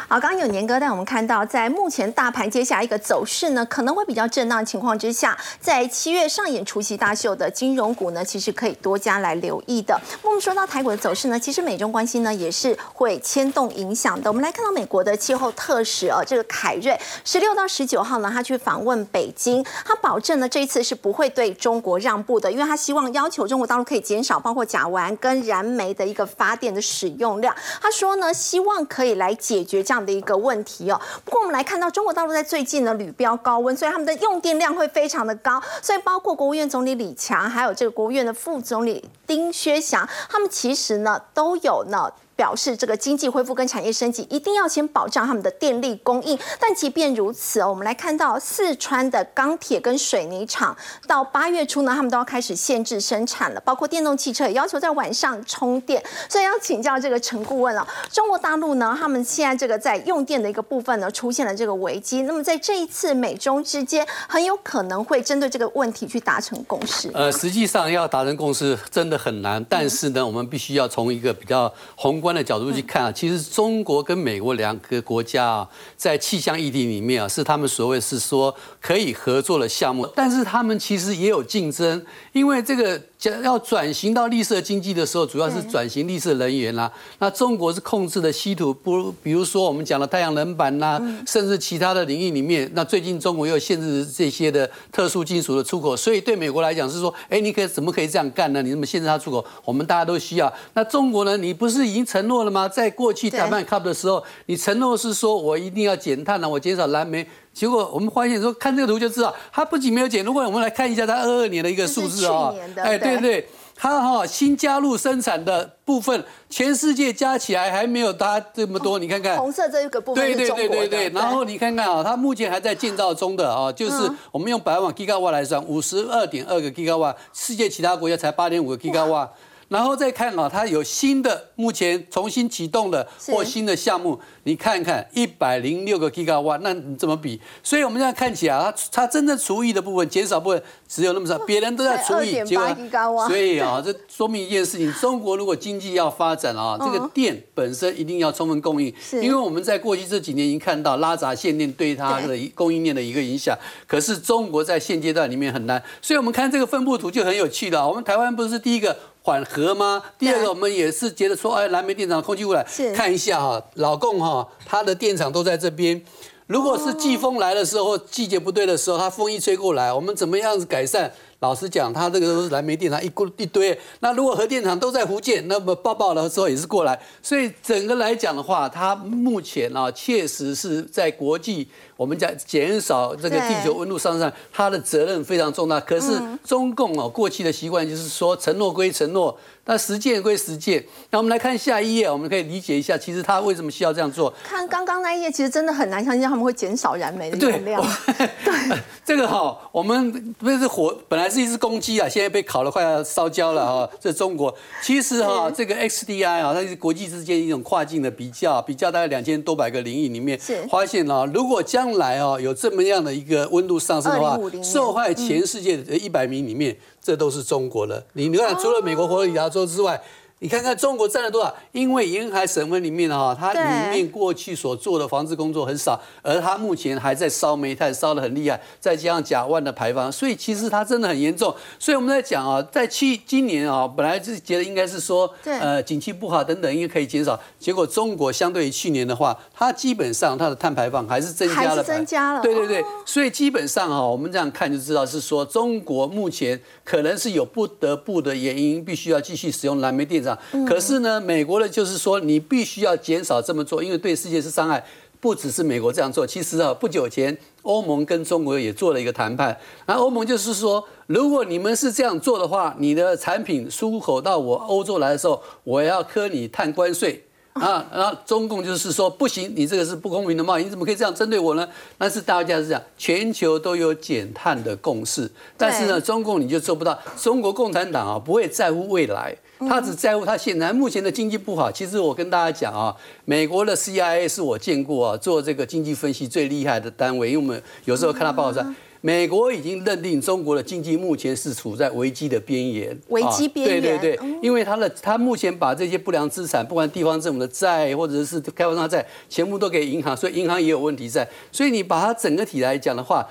[0.08, 10.00] 好，刚刚有年哥带我们看到，在目前大盘接下来一个走势呢，可能会比较震荡情况之下，在七月上演除夕大秀的金融股呢，其实可以多加来留意的。
[10.22, 14.30] 我们说到台股的走势呢，其实美中关系呢也是会牵动影响的。
[14.30, 27.56] 我们来看到美国的气候特使哦，这个凯瑞十六到十九号呢，他去访问北京，他保证呢这一次是不会对中国让步的，因为他希望要求中国大陆可以减少包括甲烷跟燃煤的一个发电的使用量。
[27.82, 29.71] 他说呢，希望可以来解决。
[29.72, 31.00] 决这样的一个问题哦。
[31.24, 35.62] 不过我们来看到中国大陆在最近呢屡飙高温，所以他们的用电量会非常的高。
[35.82, 42.12] 所以包括国务院总理李强，还有这个国务院的副总理丁薛祥，他们其实呢都有呢。
[42.42, 50.76] 表示这个经济恢复跟产业升级一定要先保障他们的电力供应，但即便如此哦，我们来看到四川的钢铁跟水泥厂
[51.06, 56.04] 到八月初呢，他们都要开始限制生产了，包括电动汽车也要求在晚上充电。
[56.28, 62.24] 所以要请教这个陈顾问了，中国大陆呢，他们现在这个在用电的一个部分呢，出现了这个危机。
[62.24, 67.12] 那么在这一次美中之间，很有可能会针对这个问题去达成共识。
[67.14, 72.31] 呃，实际上要达成共识真的很难，但是呢，我们必须要从一个比较宏观。
[72.34, 83.02] 的角度去看啊，其实中国跟美国两个国家啊，在气象议题里面啊，是他们所谓是说可以合作的项目，但是他们其实也有竞争，因为这个。
[83.44, 86.92] 要转型到绿色经济的时候，主要是转型绿色能源啦。
[87.20, 92.68] 那中国是控制的稀土，不，比如说我们讲的太阳能板呐，甚至其他的领域里面。
[92.74, 98.64] 那最近中国又限制这些的特殊金属的出口，所以对美国来讲是说，哎，你可以怎么可以这样干呢？
[98.64, 99.46] 你怎么限制它出口？
[99.64, 100.52] 我们大家都需要。
[100.74, 101.38] 那中国呢？
[101.38, 102.68] 你不是已经承诺了吗？
[102.68, 107.28] 在过去谈判 CUP 的时候，你承诺是说我一定要减碳了，我减少燃煤。
[107.54, 110.24] 结果我们发现说，看这个图就知道，它不仅没有减。
[110.24, 118.98] 如果我们来看一下它二二年的一个数字啊，哎，对对，它哈新加入生产的部分，全世界加起来还没有它这么多。
[118.98, 121.10] 你看看红色这一个部分对对对对对。
[121.10, 129.30] 然后你看看啊，它目前还在建造中的啊，就是我们用百万 Giga 瓦来算，五十二点二个 Giga 瓦，世界其他国家才八点五个 Giga 瓦。
[129.72, 137.40] 然后再看啊，它有新的，目前重新启动的或新的项目，你看看一百零六个 Giga 瓦，那你怎么比？
[137.64, 153.58] 所以我们现在看起来，它它真正除以的部分减少部分只有那么少，别人都在除以，结果所以啊，这说明一件事情：中国如果经济要发展啊，这个电本身一定要充分供应，因为我们在过去这几年已经看到拉闸限电对它的供应链的一个影响。
[153.88, 157.88] 可是中国在现阶段里面很难，所以我们看这个分布图就很有趣了。
[157.88, 158.98] 我们台湾不是第一个。
[159.24, 160.02] 缓和吗？
[160.18, 166.02] 第二个，我们也是觉得说，哎，蓝煤电厂空气污染，看一下哈，老共哈，他的电厂都在这边。
[166.48, 171.10] 如果是季风来的时候，季节不对的时候，它风一吹过来，我们怎么样子改善？
[171.40, 173.80] 老实讲，它这个都是燃煤电厂一锅一堆。
[174.02, 177.00] 那如果核电厂都在福建，那么爆爆的时候也是过来。
[177.24, 181.68] 所以整个来讲的话，它目前啊，确实是在国际。
[182.02, 185.80] 我们讲减少这个地球温度上升，它的责任非常重大。
[185.80, 190.84] 可是中共哦，过去的习惯就是说承诺归承诺，那实践归实践。
[191.12, 194.34] 那我们来看下一页，我们可以理解一下，其实他为什么需要这样做。
[194.44, 197.80] 看刚刚那一页，其实真的很难相信他们会减少燃煤的用量。
[198.44, 203.88] 对，这个哈，我们不是火，本来是一只公鸡啊，现在被烤了，快要烧焦了哈。
[204.00, 210.40] 这中国其实哈，这个 XDI 啊，它是国际之间一种跨境的比较，比较大概两千多百个领域里面，
[210.72, 218.04] 发现啊，如果将来哦，有这么样的一个温度上升的话，受害全世界的一百名里面，这都是中国的。
[218.14, 220.02] 你你看，除了美国佛罗里达州之外，
[220.44, 221.56] 你看看中国占了多少？
[221.72, 231.56] 因为沿海省份里面哈，它里面过去所做的防治工作很少，而它目前还在烧煤炭，烧得很厉害，再加上甲烷的排放，所以其实它真的很严重。
[231.78, 237.40] 所以我们在讲啊，在去今年啊，本来是觉得应该是说，呃，景气不好等等，应该可以减少。
[237.60, 242.42] 结果中国相对于去年的话，它基本上它的碳排放还是增加了，增加了。
[242.42, 250.31] 对对对，所以基本上啊，我们这样看就知道是说，中国目前可能是有不得不的原因，必须要继续使用燃煤电厂。
[250.68, 254.84] 可是呢，美国的就是说，你必须要减少这么做，因为对世界是伤害。
[255.20, 259.56] 不只是美国这样做，其实啊，不久前欧盟跟中国也做了一个谈判。
[259.86, 267.86] 然后欧盟就是说，如果你们是这样做的话，你的产品出口到我欧洲来的时候，我要科你碳关税啊。
[267.94, 271.70] 然后中共就是说，不行，你这个是不公平的贸易，你怎么可以这样针对我呢？
[272.00, 277.00] 但是大家是这样，全球都有减碳的共识，但是呢，中共你就做不到。
[277.16, 279.38] 中国共产党啊，不会在乎未来。
[279.68, 281.72] 他只在乎他现在目前的经济不好。
[281.72, 282.96] 其实我跟大家讲啊，
[283.26, 287.32] 美国的 CIA 是我见过啊做这个经济分析最厉害的单位。
[287.32, 292.98] 因为我们有时候看他报纸上，美国已经认定中国的经济目前是处在危机的边缘。
[293.10, 293.82] 危机边缘。
[293.82, 301.28] 对对对，因为他的他目前把这些不良资产，不管地方政府的债或者是开发商债，全部都给银行，所以银行也有问题在。
[301.52, 303.28] 所以你把它整个体来讲的话。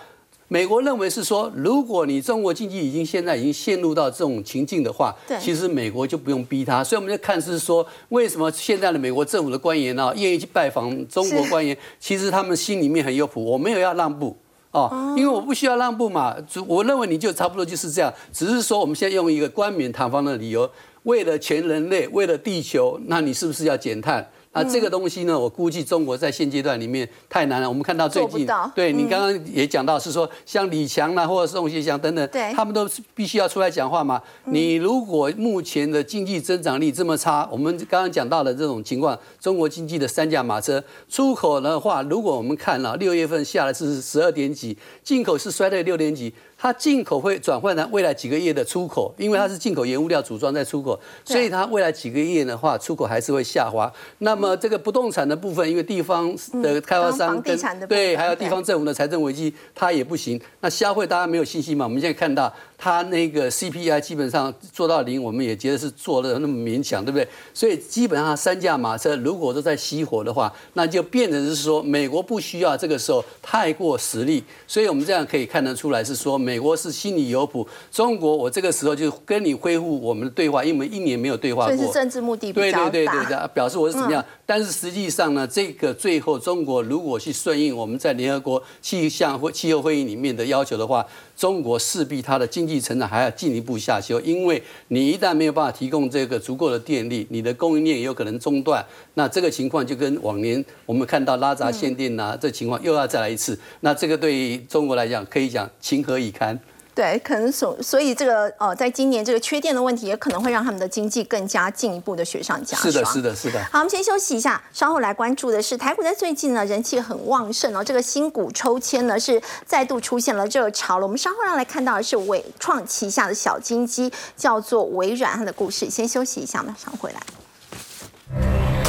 [0.52, 6.82] 美国认为是说，如果你中国经济已经现在已经陷入到这种情境的话，其实美国就不用逼他。
[6.82, 11.76] 所以我们就看是说，为什么现在的美国政府的官员呢，愿意去拜访中国官员？
[12.00, 14.36] 其实他们心里面很有谱，我没有要让步
[14.72, 16.34] 哦，因为我不需要让步嘛。
[16.66, 20.68] 我认为你就差不多就是这样，只是说我们现在用一个冠冕堂皇的理由，
[21.04, 24.28] 为了全人类，为了地球，那你是不是要减碳？
[24.52, 27.68] 啊，这个东西呢，我估计中国在现阶段里面太难了。
[27.68, 28.44] 我们看到最近，
[28.74, 34.20] 对你刚刚也讲到，是说像李强啦，或者是宋学祥等等，他们都必须要出来讲话嘛。
[34.46, 46.34] 你如果目前的经济增长力这么差，我们刚刚讲到的这种情况，中国经济的三驾马车，出口的话，如果我们看了六月份下来是十二点几，进口是衰退六点几。
[46.62, 53.90] 它进口会转换成未来几个月的出口，因为它是进口原物料组装在出口，所以它未来几个月的话，出口还是会下滑。
[54.18, 57.58] 那么这个不动产的部分，因为地方的开发商跟
[57.88, 60.38] 对，还有地方政府的财政危机，它也不行。
[60.60, 61.86] 那消费大家没有信心嘛？
[61.86, 67.28] 我们现在看到它那个 CPI 基本上做到零，我们也觉得是做的那么勉强，对不对？
[67.54, 74.42] 所以基本上三驾马车如果都在熄火的话，那就变成是说美国不需要这个时候太过实力。
[74.66, 76.40] 所以我们这样可以看得出来是说。
[76.40, 84.24] 美国是心里有谱，中国我这个时候就跟你恢复我们的对话，因为我们一年没有对话过，这是政治目的比较大，表示我是怎么样。
[84.50, 98.84] 但是实际上呢，这个最后中国如果去顺应我们在联合国气象会气候会议里面的要求的话，中国势必它的经济成长还要进一步下修，因为你一旦没有办法提供这个足够的电力，你的供应链也有可能中断。
[99.14, 103.56] 那这个情况就跟往年我们看到拉闸限电呐，这情况又要再来一次。
[103.82, 106.58] 那这个对于中国来讲，可以讲情何以堪？
[106.94, 112.92] 对，可能所所以这个呃，在今年这个缺电的问题，也可能会让他们的经济更加进一步的雪上加霜。
[112.92, 113.64] 是的，是的，是的。
[113.72, 121.06] 好，我们先休息一下，稍后来关注的是台股在最近呢人气很旺盛哦，这个新股抽签呢是再度出现了热潮了。
[121.06, 125.88] 我们稍后要来看到的是伟创旗下的小金鸡，叫做微软，它的故事。
[125.88, 128.79] 先休息一下，马上回来。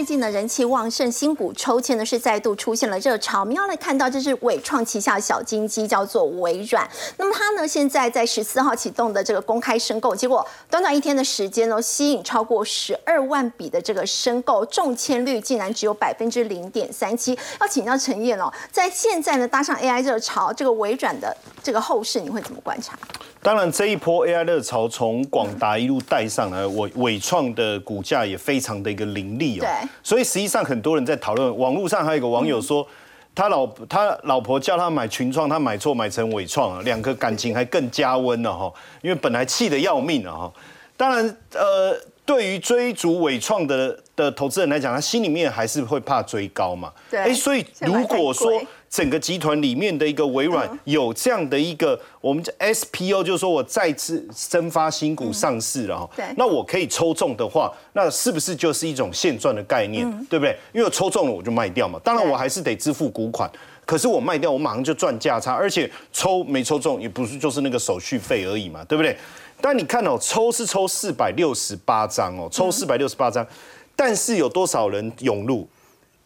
[0.00, 3.40] 最近呢，人气旺盛，新股抽签呢是再度出现了热潮。
[3.40, 6.88] 我们要来看到，这是伟创旗下小金鸡，叫做微软。
[7.18, 17.38] 那么它呢，现在在十四号启动的这个公开申购，结果短短一天的时间呢，吸引超过十二万笔的这个申购，中签率竟然只有百分之零点三七。
[17.60, 22.98] 要请教陈燕哦，在现在呢搭上 AI 热潮，这个微软的这个后市你会怎么观察？
[23.42, 29.62] 当然，这一波 AI 热潮从广达一路带上来，伟伟创的股价也非常的一个凌厉哦。
[29.62, 29.88] 对。
[30.02, 32.86] 所以实际上很多人在讨论，网络上还有一个网友说，
[33.34, 38.70] 他老他老婆叫他买群创，他买错买成伟创啊，两个感情还更加温了哈。
[39.00, 40.52] 因为本来气得要命了哈。
[40.96, 46.92] 当然，呃，对于追逐伟创的的投资人来讲，他心里面还是会怕追高嘛。
[47.10, 47.20] 对。
[47.20, 48.60] 哎，所以如果说。
[48.90, 56.10] 整个集团里面的一个微软有这样的一个，我们叫 SPO，就是说我再次增发新股上市了哈。
[56.16, 56.24] 对。
[56.36, 60.56] 那我可以抽中的话，那是不是就是一种现赚的概念，对不对？
[60.72, 62.00] 因为我抽中了我就卖掉嘛。
[62.02, 63.48] 当然我还是得支付股款，
[63.86, 69.16] 可是我卖掉我马上就赚价差，而且抽没抽中也不是就是那个手续费而已嘛，对不对？
[69.60, 73.46] 但你看哦，抽是抽四百六十八张哦，抽四百六十八张，
[73.94, 75.68] 但是有多少人涌入？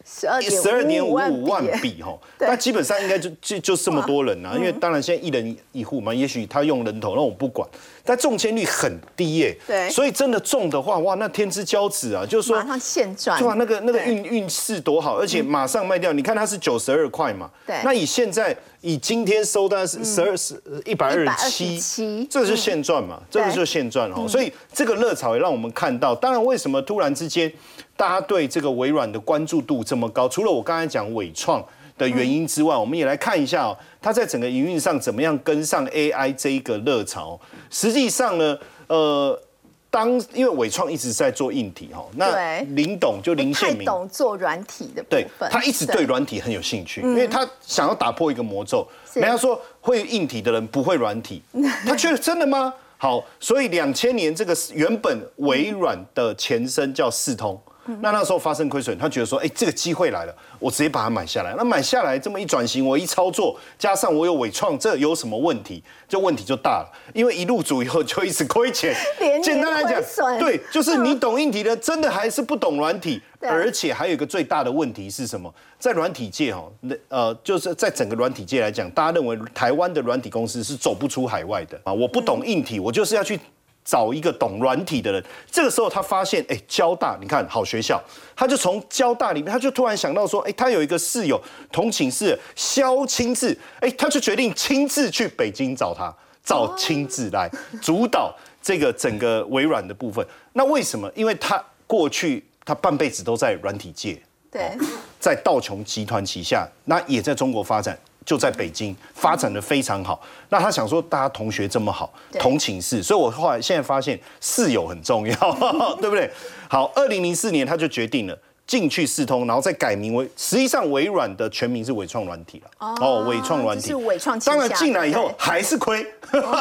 [0.07, 7.67] 十二十二点五万笔哈， 那基本上应该就就就这么多人啊，因为当然现在一人一户嘛，也许他用人头，那我不管，
[8.03, 27.51] 但中签率很低耶，对，所以真的中的话，哇，那天之骄子啊，就是说马上现赚，哇，那个那个运运势多好，而且马上卖掉，你看它是九十二块嘛，对，那以现在以今天收单是十二十一百二十七，这个是现赚嘛，这个就是现赚哦，所以这个热潮也让我们看到，当然为什么突然之间。
[27.97, 31.63] 大家对这个微软的关注度这么高，除了我刚才讲伟创
[31.97, 37.39] 的原因之外，我们也来看一下哦，它在整个营运上怎么样跟上 AI 这一个热潮。
[37.69, 39.41] 实际上呢，呃，
[39.89, 48.85] 当因为伟创一直在做硬体哈，那林董就林宪明懂做软体的对，他一直对软体很有兴趣，因为他想要打破一个魔咒。
[49.13, 51.41] 人家说会硬体的人不会软体，
[51.87, 52.73] 他觉得真的吗？
[52.97, 57.57] 好，所以两千年这个原本微软的前身叫四通。
[58.01, 61.53] 那那时候发生亏损，他觉得说，哎，这个机会来了，我直接把它买下来。
[61.57, 65.83] 那买下来这么一转型，我一操作，加上我有伟创，这有什么问题？
[66.07, 68.95] 这问题就大了，因为一入主以后就一直亏钱。
[69.43, 70.01] 简单来讲，
[70.39, 73.21] 对，就是你懂硬体的，真的还是不懂软体。
[73.47, 75.53] 而且还有一个最大的问题是什么？
[75.77, 81.93] 在软体界哈，那呃，就是在整个软体界来讲，大家认为台湾的软体公司是走不出海外的啊。
[81.93, 83.39] 我不懂硬体，我就是要去。
[83.85, 88.01] 找一个懂软体的人，这个时候他发现，哎，交大，你看好学校，
[88.35, 91.39] 他就从交大里面，他就突然想到说，哎，他有一个室友
[91.71, 96.11] 同寝室肖亲自，哎，他就决定亲自去北京找他，
[96.43, 97.47] 找亲自来
[97.79, 100.25] 主导这个整个微软的部分。
[100.53, 101.11] 那为什么？
[101.13, 104.19] 因为他过去他半辈子都在软体界，
[104.51, 104.75] 对，
[105.19, 107.95] 在道琼集团旗下，那也在中国发展。
[108.25, 110.19] 就在北京发展的非常好，
[110.49, 115.35] 那他想说大家同学这么好，同寝室，所以我后来现在发现室友很重要，
[116.01, 116.29] 对不对？
[116.67, 122.71] 好，二零零四年他就决定了进去四通，然后再改名为，实际上微软的全名是伟创软体了。
[122.79, 123.89] 哦，伟创软体。
[123.89, 126.03] 是伟创，当然进来以后还是亏，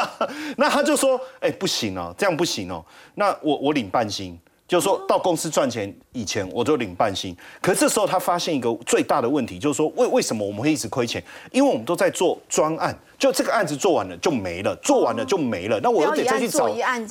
[0.59, 2.85] 那他就说，哎，不行哦，这样不行哦，
[3.15, 4.39] 那我我领半薪。
[4.67, 7.37] 就是说到公司赚钱以前，我就领半薪。
[7.61, 11.23] 可是这时候他发现一个最大的问题，就是说为为什么我们会一直亏钱？
[11.53, 15.79] 因为我们都在做专案，就这个案子做完了就没了，做完了就没了。
[15.81, 16.67] 那我得再去找，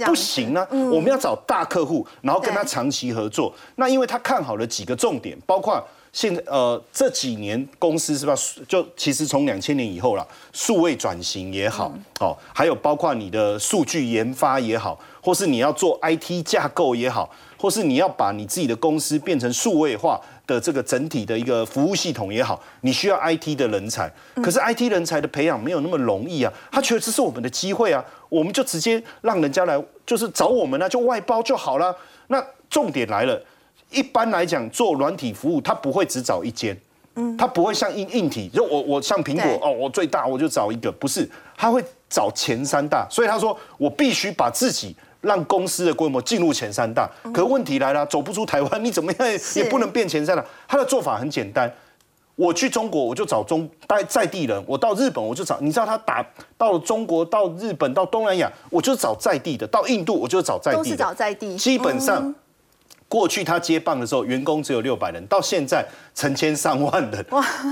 [0.06, 0.68] 不行啊！
[0.72, 3.54] 我们要找大客户，然后跟他长期合作。
[3.76, 5.82] 那因为他看好了几个重点，包括
[6.12, 8.34] 现在呃这几年公司是吧？
[8.68, 15.00] 就其实从两千年以后了，数位转型也好，哦，还有包括你的数据研发也好。
[15.24, 24.12] 或是你要做 IT 架构也好，或是你要把你自己的公司变成数位化的这个整体的一个服务系统也好，你需要 IT 的人才。
[24.44, 31.96] 可是 IT 人才的培养没有那么容易啊，他觉得这是我们的机会啊，我们就直接让人家来，就是找我们啊，就外包就好了。
[32.28, 33.42] 那重点来了，
[33.92, 36.78] 一般来讲做软体服务，他不会只找一间，
[37.16, 44.94] 嗯，他不会像硬硬体，就我我像苹果哦，我最大我就找一个，不是，他会找前三大，所以他说我必须把自己。
[45.24, 50.46] 让公司的规模进入前三大，可问题来了，走不出台湾， 你怎么样也不能变前三大。
[50.68, 51.74] 他的做法很简单，
[52.36, 56.26] 我去中国我就找中在在地人，我到日本我就找，你知道他打
[56.58, 62.36] 到了中国，到日本，到东南亚，我就找在地的，到印度我就找在地，都是找在地，基本上。
[63.14, 65.86] 过去他接棒的时候，员工只有六百人，到现在
[66.16, 67.24] 成千上万人，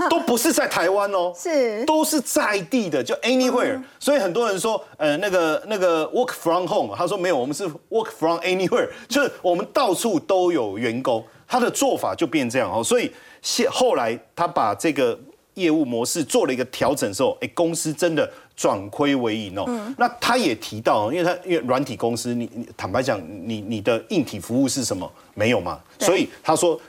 [0.08, 3.82] 都不是在台湾哦，是都是在地的，就 anywhere。
[4.00, 11.26] 所以很多人说，呃，那个那个 work from home，他说没有，我们是 work from anywhere，就是我们到处都有员工。
[11.48, 13.12] 他的做法就变这样哦，所以
[13.42, 15.20] 现后来他把这个
[15.56, 18.30] 业务模式做了一个调整之后，哎，公司真的。
[18.54, 19.66] 转亏为盈哦，
[19.98, 25.12] 那他也提到，因为他因为软体公司，你你坦白讲，你你的硬体服务是什么？
[25.34, 25.80] 没有嘛？
[25.98, 26.80] 所以他说，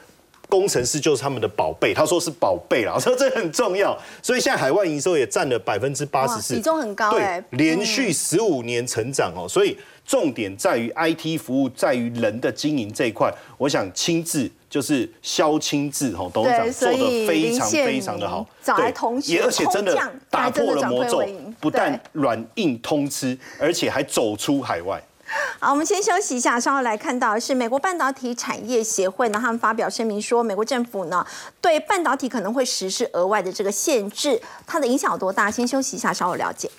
[0.51, 3.99] 工程师就是他们的宝贝，他说是宝贝啦，说 这很重要。
[4.21, 9.79] 所以现在海外营收也占了百分之八十四，比重很高，对，连续十五年成长哦，所以。
[10.07, 13.33] 重点在于 IT 服务，在于人的经营这一块。
[13.57, 19.97] 我想亲自就是肖亲自哈董事长做的非常非常的好，对，而且真的
[20.29, 21.25] 打破了魔咒，
[21.61, 25.03] 不但软硬通吃，而且还走出海外。
[25.61, 31.27] 好，我们先休息一下，稍后来看到是美国半导体产业协会呢，他们发表声明说，美国政府呢
[31.61, 35.51] 对半导体可能会实施额外的这个限制，它的影响有多大？
[35.51, 36.71] 先休息一下，稍后了解。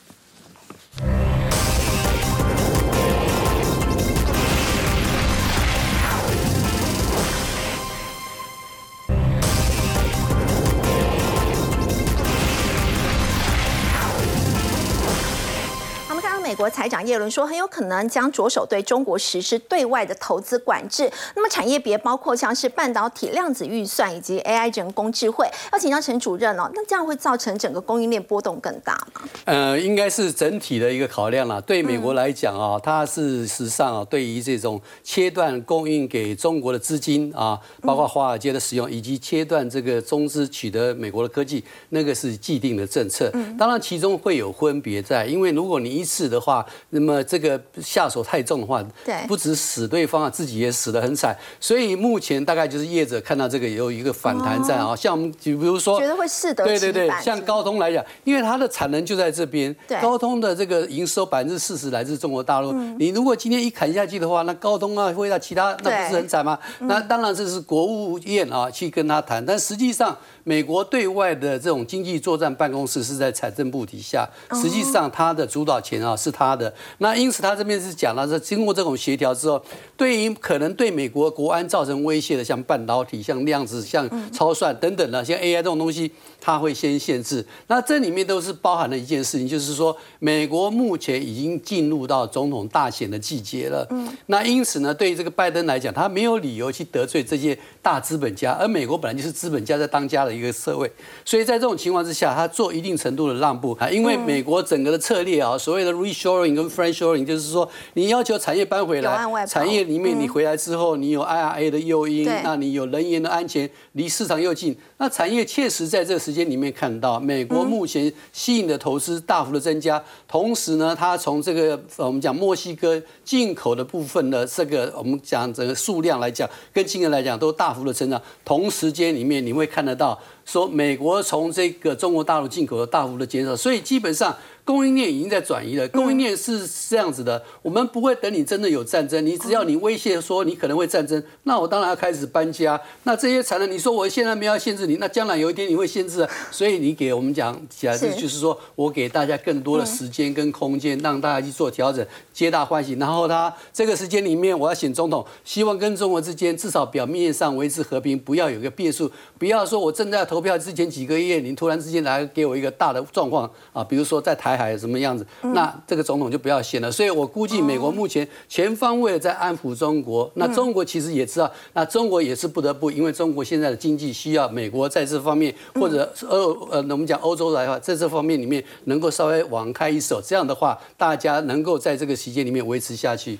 [16.63, 21.11] 国财长耶伦说，很有可能将着手对中国实施对外的投资管制。
[21.35, 25.45] 那么产业别包括像是半导体、量子预算以及 AI 人工智慧。
[25.73, 29.23] 要请教陈主任哦，那这样会造成整个供应链波动更大吗？
[29.43, 31.59] 呃，应该是整体的一个考量啦。
[31.59, 43.29] 对美国来讲啊，它事实上啊，对于这种切断供应给中国的资金啊，包括华尔街的使用，以及切断这个中资取得美国的科技，那个是既定的政策。
[43.59, 46.52] 当然，其中会有分别在，因为如果你一次的话，
[46.89, 51.33] 那么这个下手太重的话，对，不止死对方啊，自己也死得很惨。
[51.59, 62.73] 所以目前大概就是业者看到这个有一个反弹战啊，像我们就比如说，觉得会适得对对对，像高通来讲，因为它的产能就在这边，高通的这个营收百分之四十来自中国大陆。
[62.97, 66.59] 你如果今天一砍下去的话，那高通啊会到其他，那不是很惨吗？
[66.81, 70.17] 那当然这是国务院啊去跟他谈，但实际上。
[70.45, 74.27] 美国对外的这种经济作战办公室是在财政部底下，
[74.61, 76.73] 实际上它的主导权啊是他的。
[76.97, 79.63] 那因此他这边是讲了，说经过这种协调之后，
[79.95, 87.45] 对于可能对美国国安造成威胁的，像半导体、像量子、像超算等等的，像 AI 这种东西，他会先限制。
[87.67, 93.87] 那这里面都是包含了一件事情，就是说美国目前已经进入到总统大选的季节了。
[93.91, 94.07] 嗯。
[94.25, 100.33] 那因此呢，对于这个拜登来讲，他没有理由去得罪这些大资本家，而美国本来就是资本家在当家的。
[100.33, 100.91] 一个社会，
[101.23, 105.91] 所以在这种情况之下，他做一定程度的让步啊，因为美国整个的策略啊，所谓的
[106.23, 130.17] reshoring 跟 friendshoring，就是说你要求产业搬回来，产业里面你回来之后，你有 IRA 的诱因，那你有人员的安全，离市场又近，那产业确实在这个时间里面看到，美国目前吸引的投资大幅的增加，同时呢，它从这个我们讲墨西哥进口的部分的这个我们讲整个数量来讲，跟金额来讲都大幅的增长，同时间里面你会看得到。
[130.45, 134.33] 说美国从这个中国大陆进口的大幅的减少，所以基本上。
[134.65, 135.85] 供应链已经在转移了。
[135.89, 142.79] 供应链是这样子的，我们不会等你真的有战争，你只要你威胁说你可能会战争，那我当然要开始搬家。
[143.03, 146.29] 那这些产能，你说我现在没有限制你，那将来有一天你会限制啊。
[146.49, 152.93] 所以你给我们讲起来，就是说我给大家更多的时间跟空间，让大家去做调整，皆大欢喜。
[152.93, 164.53] 然后他这个时间里面，我要选总统，希望跟中国之间至少表面上维持和平，不要有个变数，不要说我正在投票之前几个月，你突然之间来给我一个大的状况啊，比如说在台。
[164.53, 165.25] 海什么样子？
[165.41, 166.91] 那这个总统就不要选了。
[166.91, 170.31] 所以我估计美国目前全方位的在安抚中国。
[170.35, 183.39] 那中国其实也知道，那中国也是不得不，因为中国现在的经济需要美国在这方面，或者欧呃，我们讲欧洲来话，在这方面里面能够稍微网开一手，这样的话，大家能够在这个时间里面维持下去。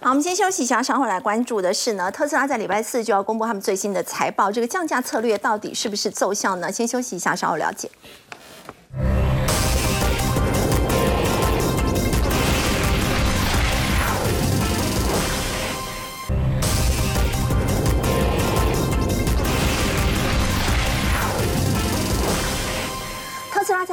[0.00, 6.70] 好，我们先休息一下，稍后来关注的是呢，特斯拉在礼拜四就要公布他们最新的财报，这个降价策略到底是不是奏效呢？
[6.70, 7.88] 先休息一下，稍后了解。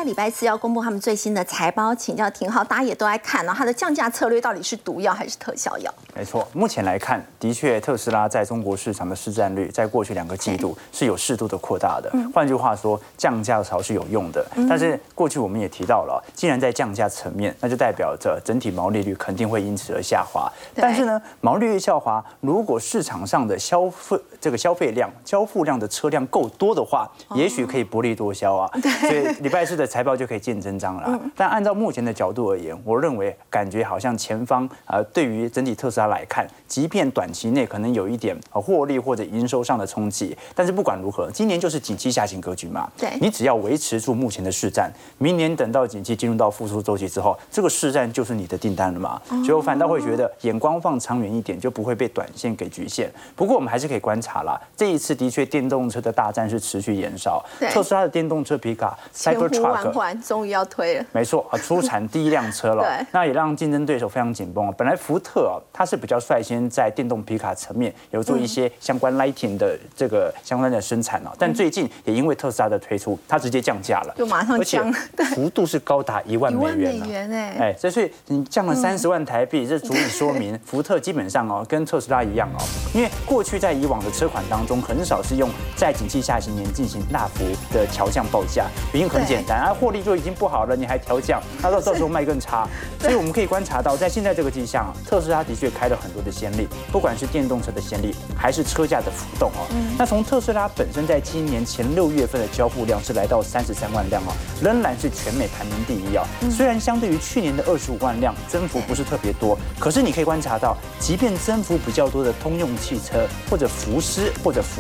[0.02, 5.94] 在礼拜四要公布他们最新的财报，请教廷浩，大家也都在看，然后它的降价策略到底是毒药还是特效药？
[6.16, 12.12] 没错，目前来看，的确特斯拉在中国市场的市占率，在过去两个季度是有适度的扩大的。
[12.34, 14.44] 换句话说，降价潮是有用的。
[14.68, 20.52] 但是过去我们也提到了，既然在降价层面，那就代表着整体毛利率肯定会因此而下滑。
[20.74, 28.68] 但是呢，毛利率下滑，如果市场上的消费这个消费量、交付量的车辆够多的话，也许可以薄利多销啊。
[29.02, 29.91] 所以礼拜四的。
[29.92, 42.90] 财报就可以见真章了，但按照目前的角度而言，我认为感觉好像前方呃，对于整体特斯拉来看，即便短期内可能有一点获利或者营收上的冲击，但是不管如何，今年就是景气下行格局嘛。
[42.98, 49.22] 对，你只要维持住目前的市占，明年等到景气进入到复苏周期之后，这个市占就是你的订单了嘛。
[49.28, 53.12] 所以我反倒会觉得眼光放长远一点，就不会被短线给局限。
[53.36, 59.81] 不过我们还是可以观察啦，这一次的确电动车的大战是持续延烧，特斯拉的电动车皮卡 Cybertruck。
[60.24, 64.74] 终于要推了，没错啊，出产第一辆车了，那也让竞争对手非常紧绷啊。
[64.78, 74.92] 本来福特啊，它是比较率先在电动皮卡层面有做一些相关 lighting 的这个相关的生产哦，但最近也因为特斯拉的推出，它直接降价了，就马上降，
[75.34, 82.62] 幅度是高达一万美元美元哎，哎，这所以你降了三十万台币，这足以说明 福特基本上哦跟特斯拉一样哦，
[82.94, 89.71] 因为过去在以往的车款当中，很少是用在景气下行年进行大幅的调降报价，原因很简单啊。
[89.72, 92.68] 它获利就已经不好了，你还调降，那到到时候卖更差。
[93.00, 99.66] 所以我们可以观察到，在现在这个迹象，特斯拉的确开了很多的先例，不管是电动车的先例，还是车价的浮动哦。
[99.98, 106.28] 那从特斯拉本身在今年前六月份的交付量是来到三十三万辆哦，仍然是全美排名第一啊。
[106.52, 114.80] 虽然相对于去年的二十五万辆，增幅不是特别多，可是你可以观察到，即便增幅比较多的通用汽车或者福斯或者福